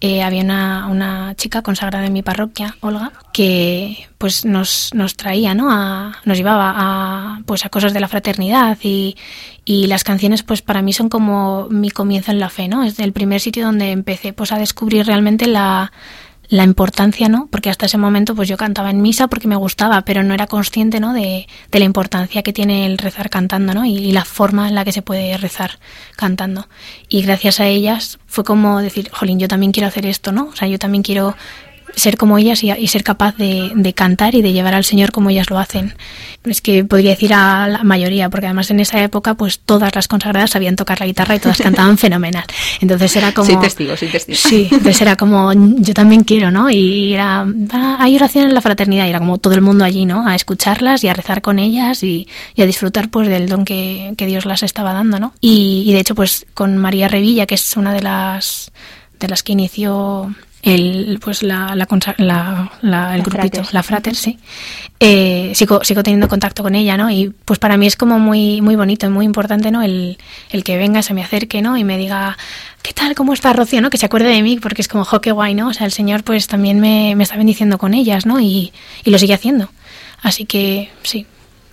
[0.00, 5.70] eh, había una, chica consagrada en mi parroquia, Olga, que pues nos, nos traía, ¿no?
[5.70, 9.16] A, nos llevaba a, pues a cosas de la fraternidad y,
[9.64, 12.84] y las canciones pues para mí son como mi comienzo en la fe, ¿no?
[12.84, 15.92] Es el primer sitio donde empecé pues a descubrir realmente la,
[16.48, 17.48] la importancia, ¿no?
[17.50, 20.46] Porque hasta ese momento pues yo cantaba en misa porque me gustaba, pero no era
[20.46, 21.12] consciente, ¿no?
[21.12, 23.84] De, de la importancia que tiene el rezar cantando, ¿no?
[23.84, 25.78] Y, y la forma en la que se puede rezar
[26.16, 26.68] cantando.
[27.08, 30.46] Y gracias a ellas fue como decir, jolín, yo también quiero hacer esto, ¿no?
[30.46, 31.36] O sea, yo también quiero
[31.94, 35.12] ser como ellas y, y ser capaz de, de cantar y de llevar al Señor
[35.12, 35.94] como ellas lo hacen.
[36.44, 40.08] Es que podría decir a la mayoría, porque además en esa época pues todas las
[40.08, 42.44] consagradas sabían tocar la guitarra y todas cantaban fenomenal.
[42.80, 43.46] Entonces era como...
[43.46, 44.38] Soy testigo, soy testigo.
[44.38, 46.70] Sí, entonces era como, yo también quiero, ¿no?
[46.70, 50.04] Y era, ah, hay oración en la fraternidad, y era como todo el mundo allí,
[50.04, 50.26] ¿no?
[50.26, 54.14] A escucharlas y a rezar con ellas y, y a disfrutar pues del don que,
[54.16, 55.34] que Dios las estaba dando, ¿no?
[55.40, 58.72] Y, y de hecho pues con María Revilla, que es una de las,
[59.18, 60.34] de las que inició
[60.74, 61.86] el, pues la, la,
[62.18, 63.74] la- la- el grupito, Frater.
[63.74, 64.38] la Frater, sí.
[65.00, 67.10] Eh, sigo, sigo teniendo contacto con ella, ¿no?
[67.10, 69.82] Y pues para mí es como muy, muy bonito y muy importante, ¿no?
[69.82, 70.18] El,
[70.50, 71.76] el que venga, se me acerque, ¿no?
[71.76, 72.36] Y me diga,
[72.82, 73.14] ¿qué tal?
[73.14, 73.80] ¿Cómo está Rocío?
[73.80, 73.90] ¿no?
[73.90, 75.68] Que se acuerde de mí, porque es como, jo, qué guay, ¿no?
[75.68, 78.40] O sea, el Señor pues también me, me está bendiciendo con ellas, ¿no?
[78.40, 78.72] Y,
[79.04, 79.70] y lo sigue haciendo.
[80.22, 81.26] Así que, sí,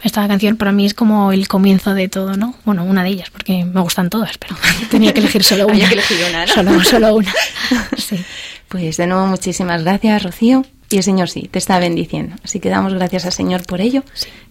[0.04, 2.54] esta canción para mí es como el comienzo de todo, ¿no?
[2.64, 4.56] Bueno, una de ellas, porque me gustan todas, pero
[4.91, 5.74] tenía que elegir solo una.
[5.74, 6.54] Había que elegir una, ¿no?
[6.54, 7.34] Solo, solo una.
[7.98, 8.24] Sí.
[8.70, 10.63] Pues de nuevo muchísimas gracias, Rocío.
[10.89, 12.36] Y el Señor sí, te está bendiciendo.
[12.43, 14.03] Así que damos gracias al Señor por ello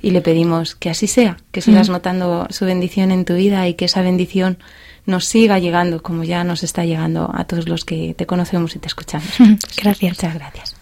[0.02, 3.74] y le pedimos que así sea, que sigas notando su bendición en tu vida y
[3.74, 4.58] que esa bendición
[5.06, 8.78] nos siga llegando como ya nos está llegando a todos los que te conocemos y
[8.80, 9.28] te escuchamos.
[9.76, 10.12] Gracias.
[10.12, 10.76] Muchas gracias.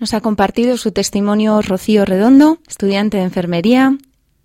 [0.00, 3.96] Nos ha compartido su testimonio Rocío Redondo, estudiante de enfermería,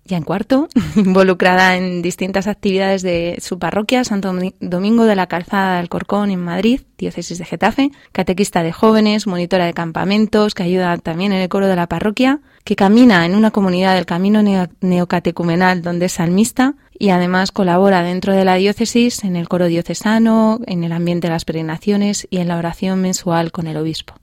[0.06, 5.78] ya en cuarto, involucrada en distintas actividades de su parroquia, Santo Domingo de la Calzada
[5.78, 10.96] del Corcón en Madrid, diócesis de Getafe, catequista de jóvenes, monitora de campamentos, que ayuda
[10.98, 14.42] también en el coro de la parroquia, que camina en una comunidad del camino
[14.80, 20.60] neocatecumenal donde es salmista y además colabora dentro de la diócesis en el coro diocesano,
[20.66, 24.14] en el ambiente de las peregrinaciones y en la oración mensual con el obispo.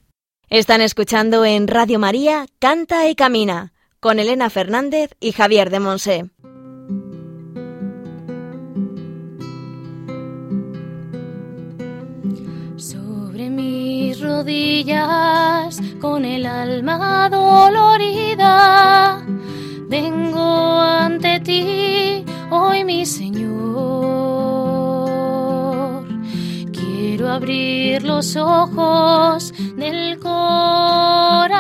[0.49, 3.72] Están escuchando en Radio María Canta y Camina
[4.03, 6.29] con Elena Fernández y Javier de Monse.
[12.75, 19.25] Sobre mis rodillas, con el alma dolorida,
[19.87, 23.53] vengo ante ti, hoy mi Señor.
[26.73, 31.53] Quiero abrir los ojos del corazón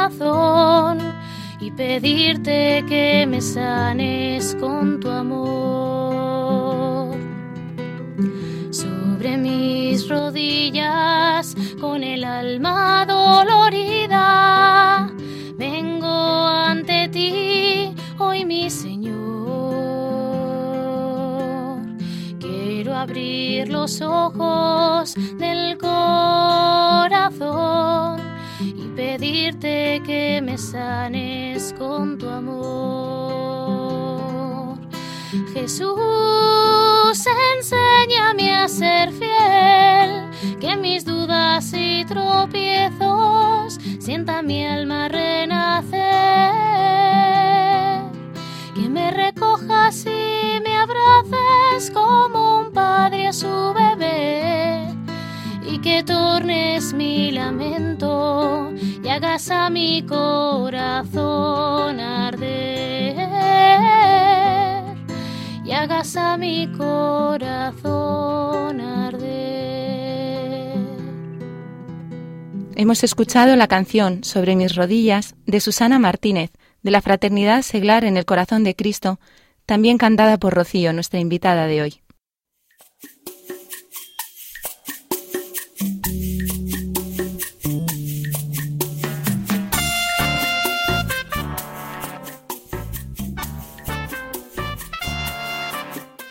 [1.65, 7.15] y pedirte que me sanes con tu amor.
[8.69, 15.09] Sobre mis rodillas, con el alma dolorida,
[15.55, 19.13] vengo ante ti, hoy mi Señor.
[22.39, 27.23] Quiero abrir los ojos del corazón
[28.95, 33.53] pedirte que me sanes con tu amor.
[35.53, 35.97] Jesús,
[37.57, 46.01] enséñame a ser fiel, que mis dudas y tropiezos sienta mi alma renacer.
[48.75, 54.92] Que me recojas y me abraces como un padre a su bebé y
[55.83, 58.73] que tornes mi lamento
[59.03, 63.17] y hagas a mi corazón arder
[65.65, 67.99] y hagas a mi corazón
[68.79, 70.77] arder.
[72.75, 78.15] Hemos escuchado la canción Sobre mis rodillas de Susana Martínez de la Fraternidad Seglar en
[78.15, 79.19] el Corazón de Cristo,
[79.65, 82.02] también cantada por Rocío, nuestra invitada de hoy.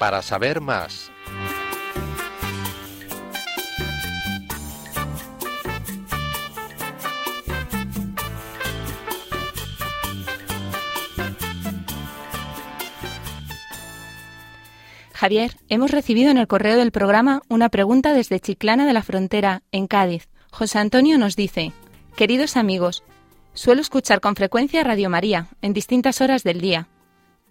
[0.02, 1.12] Para saber más.
[15.12, 19.62] Javier, hemos recibido en el correo del programa una pregunta desde Chiclana de la Frontera,
[19.70, 20.28] en Cádiz.
[20.50, 21.70] José Antonio nos dice,
[22.16, 23.04] Queridos amigos,
[23.54, 26.88] suelo escuchar con frecuencia Radio María en distintas horas del día.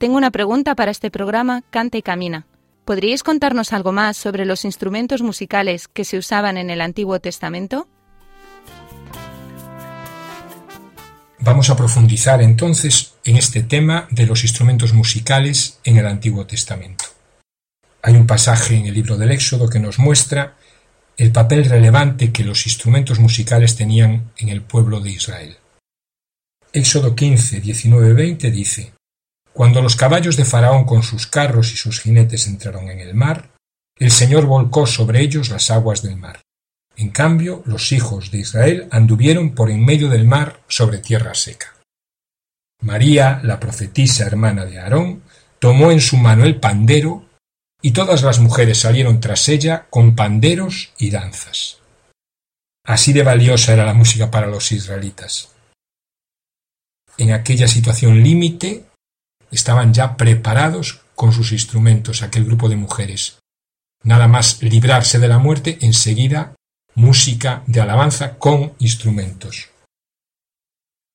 [0.02, 2.48] Tengo una pregunta para este programa Canta y Camina.
[2.86, 7.88] ¿Podríais contarnos algo más sobre los instrumentos musicales que se usaban en el Antiguo Testamento?
[11.38, 17.06] Vamos a profundizar entonces en este tema de los instrumentos musicales en el Antiguo Testamento.
[18.02, 20.58] Hay un pasaje en el libro del Éxodo que nos muestra
[21.16, 25.58] el papel relevante que los instrumentos musicales tenían en el pueblo de Israel.
[26.74, 28.94] Éxodo 15, 19, 20 dice,
[29.54, 33.52] cuando los caballos de Faraón con sus carros y sus jinetes entraron en el mar,
[33.98, 36.42] el Señor volcó sobre ellos las aguas del mar.
[36.96, 41.76] En cambio, los hijos de Israel anduvieron por en medio del mar sobre tierra seca.
[42.82, 45.24] María, la profetisa hermana de Aarón,
[45.60, 47.26] tomó en su mano el pandero,
[47.82, 51.80] y todas las mujeres salieron tras ella con panderos y danzas.
[52.84, 55.50] Así de valiosa era la música para los israelitas.
[57.18, 58.86] En aquella situación límite,
[59.52, 63.38] estaban ya preparados con sus instrumentos aquel grupo de mujeres.
[64.04, 66.56] Nada más librarse de la muerte, enseguida
[66.96, 69.70] música de alabanza con instrumentos.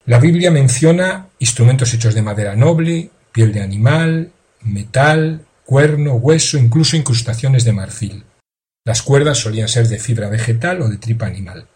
[0.04, 4.32] La Biblia menciona instrumentos hechos de madera noble, piel de animal,
[4.62, 8.24] metal, cuerno, hueso, incluso incrustaciones de marfil.
[8.84, 11.66] Las cuerdas solían ser de fibra vegetal o de tripa animal.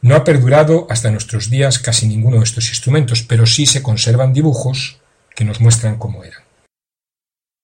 [0.00, 4.32] No ha perdurado hasta nuestros días casi ninguno de estos instrumentos, pero sí se conservan
[4.32, 4.98] dibujos
[5.34, 6.42] que nos muestran cómo eran.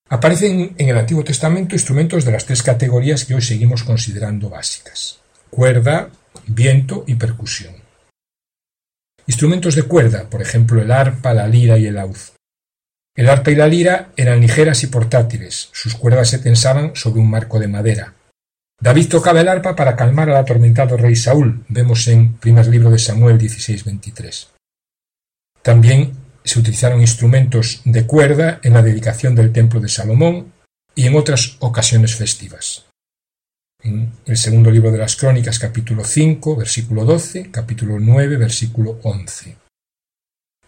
[0.09, 5.19] Aparecen en el Antiguo Testamento instrumentos de las tres categorías que hoy seguimos considerando básicas:
[5.49, 6.09] cuerda,
[6.47, 7.75] viento y percusión.
[9.27, 12.17] Instrumentos de cuerda, por ejemplo el arpa, la lira y el laúd.
[13.15, 17.29] El arpa y la lira eran ligeras y portátiles, sus cuerdas se tensaban sobre un
[17.29, 18.15] marco de madera.
[18.81, 22.97] David tocaba el arpa para calmar al atormentado rey Saúl, vemos en primer libro de
[22.97, 24.47] Samuel 16:23.
[25.61, 26.13] También
[26.49, 30.51] se utilizaron instrumentos de cuerda en la dedicación del templo de Salomón
[30.95, 32.85] y en otras ocasiones festivas.
[33.83, 39.55] En el segundo libro de las Crónicas, capítulo 5, versículo 12, capítulo 9, versículo 11.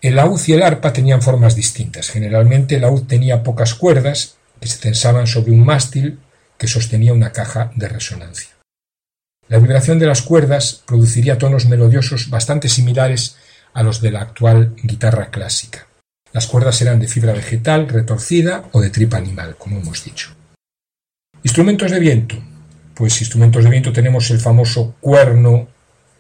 [0.02, 2.10] El laúd y el arpa tenían formas distintas.
[2.10, 6.20] Generalmente el laúd tenía pocas cuerdas que se tensaban sobre un mástil
[6.58, 8.50] que sostenía una caja de resonancia.
[9.48, 13.36] La vibración de las cuerdas produciría tonos melodiosos bastante similares
[13.74, 15.88] a los de la actual guitarra clásica.
[16.34, 20.34] Las cuerdas eran de fibra vegetal retorcida o de tripa animal, como hemos dicho.
[21.44, 22.36] Instrumentos de viento.
[22.96, 25.68] Pues instrumentos de viento tenemos el famoso cuerno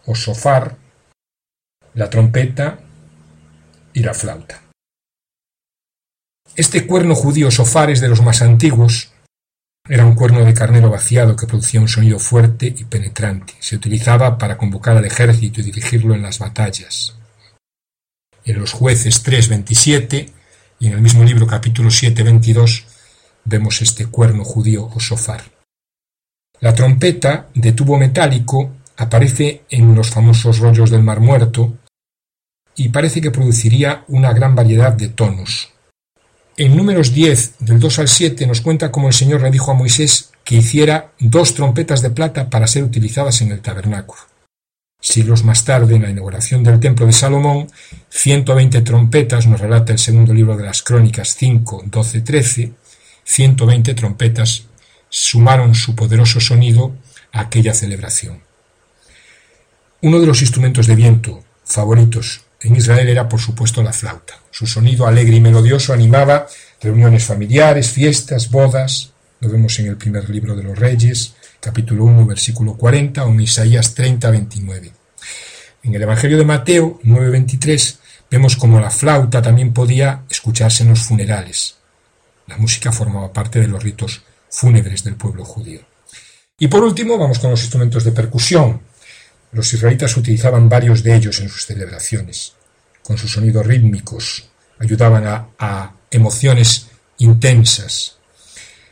[0.05, 0.75] o sofar,
[1.93, 2.79] la trompeta
[3.93, 4.61] y la flauta.
[6.55, 9.11] Este cuerno judío sofar es de los más antiguos.
[9.87, 13.53] Era un cuerno de carnero vaciado que producía un sonido fuerte y penetrante.
[13.59, 17.20] Se utilizaba para convocar al ejército y dirigirlo en las batallas
[18.45, 20.29] en los jueces 3.27
[20.79, 22.83] y en el mismo libro capítulo 7.22
[23.45, 25.43] vemos este cuerno judío o sofar.
[26.59, 31.73] La trompeta de tubo metálico aparece en los famosos rollos del Mar Muerto
[32.75, 35.69] y parece que produciría una gran variedad de tonos.
[36.57, 39.75] En números 10 del 2 al 7 nos cuenta cómo el Señor le dijo a
[39.75, 44.30] Moisés que hiciera dos trompetas de plata para ser utilizadas en el tabernáculo.
[45.01, 47.67] Siglos más tarde, en la inauguración del Templo de Salomón,
[48.09, 52.71] 120 trompetas, nos relata el segundo libro de las Crónicas 5, 12, 13,
[53.23, 54.65] 120 trompetas
[55.09, 56.95] sumaron su poderoso sonido
[57.31, 58.41] a aquella celebración.
[60.01, 64.39] Uno de los instrumentos de viento favoritos en Israel era, por supuesto, la flauta.
[64.51, 66.47] Su sonido alegre y melodioso animaba
[66.79, 69.11] reuniones familiares, fiestas, bodas.
[69.39, 73.41] Lo vemos en el primer libro de los Reyes, capítulo 1, versículo 40, o en
[73.41, 74.91] Isaías 30, 29.
[75.83, 77.99] En el Evangelio de Mateo 9, 23
[78.29, 81.77] vemos como la flauta también podía escucharse en los funerales.
[82.47, 85.81] La música formaba parte de los ritos fúnebres del pueblo judío.
[86.57, 88.81] Y por último, vamos con los instrumentos de percusión.
[89.51, 92.53] Los israelitas utilizaban varios de ellos en sus celebraciones.
[93.03, 94.49] Con sus sonidos rítmicos
[94.79, 96.87] ayudaban a, a emociones
[97.19, 98.17] intensas,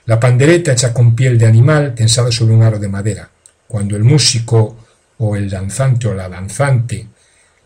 [0.09, 3.29] la pandereta hecha con piel de animal tensada sobre un aro de madera.
[3.67, 4.75] Cuando el músico
[5.19, 7.05] o el danzante o la danzante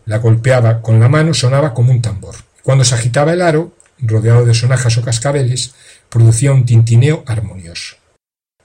[0.04, 2.34] la golpeaba con la mano sonaba como un tambor.
[2.62, 5.72] Cuando se agitaba el aro, rodeado de sonajas o cascabeles,
[6.10, 7.96] producía un tintineo armonioso.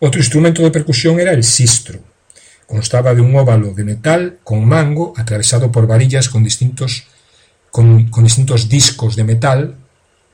[0.01, 2.01] Otro instrumento de percusión era el sistro.
[2.67, 7.05] Constaba de un óvalo de metal con mango atravesado por varillas con distintos,
[7.71, 9.75] con, con distintos discos de metal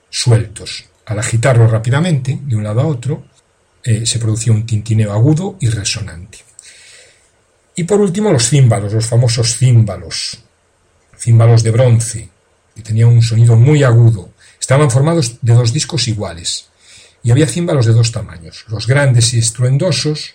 [0.09, 0.85] sueltos.
[1.05, 3.23] Al agitarlo rápidamente, de un lado a otro,
[3.85, 6.39] eh, se producía un tintineo agudo y resonante.
[7.75, 10.39] Y por último los címbalos, los famosos címbalos,
[11.15, 12.29] címbalos de bronce,
[12.73, 14.31] que tenían un sonido muy agudo.
[14.59, 16.69] Estaban formados de dos discos iguales
[17.21, 20.33] y había címbalos de dos tamaños, los grandes y estruendosos,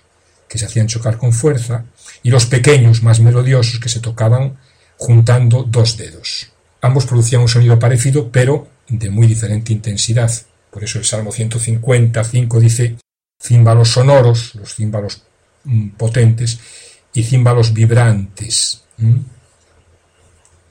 [0.49, 1.85] que se hacían chocar con fuerza,
[2.23, 4.59] y los pequeños, más melodiosos, que se tocaban
[4.97, 6.53] juntando dos dedos.
[6.83, 10.31] Ambos producían un sonido parecido, pero de muy diferente intensidad.
[10.71, 12.97] Por eso el Salmo 155 dice
[13.41, 15.23] címbalos sonoros, los címbalos
[15.65, 16.61] mm, potentes,
[17.13, 18.85] y címbalos vibrantes.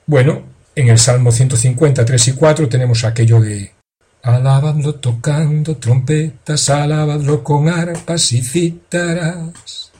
[0.06, 0.44] Bueno,
[0.76, 3.74] en el Salmo 150, 3 y 4 tenemos aquello de
[4.22, 9.92] Alabadlo tocando trompetas, alabadlo con arpas y cítaras,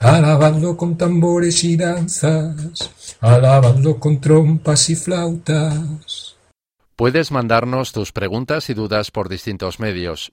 [0.00, 6.36] alabadlo con tambores y danzas, alabadlo con trompas y flautas.
[6.94, 10.32] Puedes mandarnos tus preguntas y dudas por distintos medios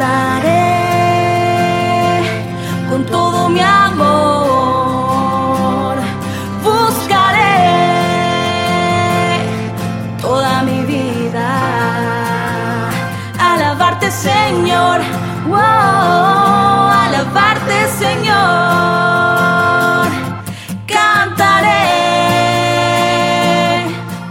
[0.00, 0.72] cantaré
[2.88, 3.98] con todo mi amor.
[6.64, 7.58] Buscaré
[10.22, 11.48] toda mi vida
[13.38, 15.02] alabarte, Señor.
[15.50, 18.38] Oh, alabarte, Señor.
[20.86, 21.76] Cantaré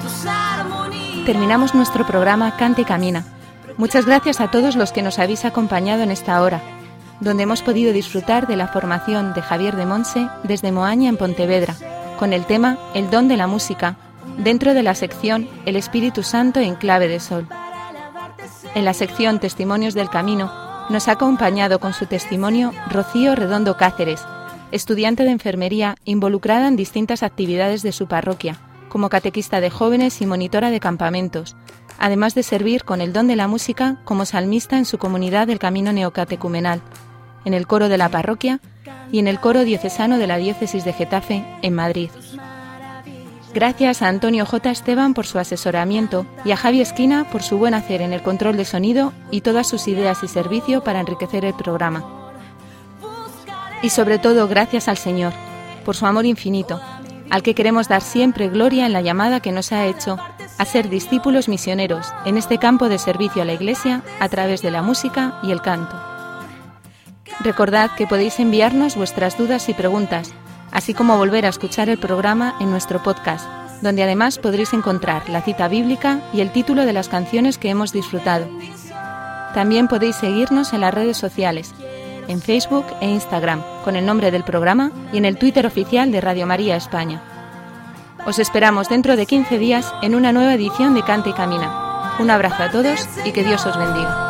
[0.01, 1.25] tus armonías.
[1.27, 3.23] Terminamos nuestro programa Cante y Camina
[3.79, 6.61] Muchas gracias a todos los que nos habéis acompañado en esta hora,
[7.21, 11.77] donde hemos podido disfrutar de la formación de Javier de Monse desde Moaña en Pontevedra,
[12.19, 13.95] con el tema El don de la música,
[14.37, 17.47] dentro de la sección El Espíritu Santo en clave de sol.
[18.75, 20.51] En la sección Testimonios del Camino
[20.89, 24.21] nos ha acompañado con su testimonio Rocío Redondo Cáceres,
[24.73, 28.57] estudiante de enfermería involucrada en distintas actividades de su parroquia,
[28.89, 31.55] como catequista de jóvenes y monitora de campamentos,
[31.99, 35.59] además de servir con el don de la música como salmista en su comunidad del
[35.59, 36.81] Camino Neocatecumenal,
[37.45, 38.59] en el coro de la parroquia
[39.11, 42.09] y en el coro diocesano de la diócesis de Getafe, en Madrid.
[43.53, 44.69] Gracias a Antonio J.
[44.69, 48.57] Esteban por su asesoramiento y a Javi Esquina por su buen hacer en el control
[48.57, 52.05] de sonido y todas sus ideas y servicio para enriquecer el programa.
[53.81, 55.33] Y sobre todo gracias al Señor
[55.83, 56.79] por su amor infinito,
[57.31, 60.19] al que queremos dar siempre gloria en la llamada que nos ha hecho
[60.59, 64.69] a ser discípulos misioneros en este campo de servicio a la Iglesia a través de
[64.69, 65.99] la música y el canto.
[67.39, 70.31] Recordad que podéis enviarnos vuestras dudas y preguntas
[70.71, 73.47] así como volver a escuchar el programa en nuestro podcast,
[73.81, 77.91] donde además podréis encontrar la cita bíblica y el título de las canciones que hemos
[77.91, 78.47] disfrutado.
[79.53, 81.73] También podéis seguirnos en las redes sociales,
[82.27, 86.21] en Facebook e Instagram, con el nombre del programa y en el Twitter oficial de
[86.21, 87.23] Radio María España.
[88.25, 92.15] Os esperamos dentro de 15 días en una nueva edición de Cante y Camina.
[92.19, 94.29] Un abrazo a todos y que Dios os bendiga.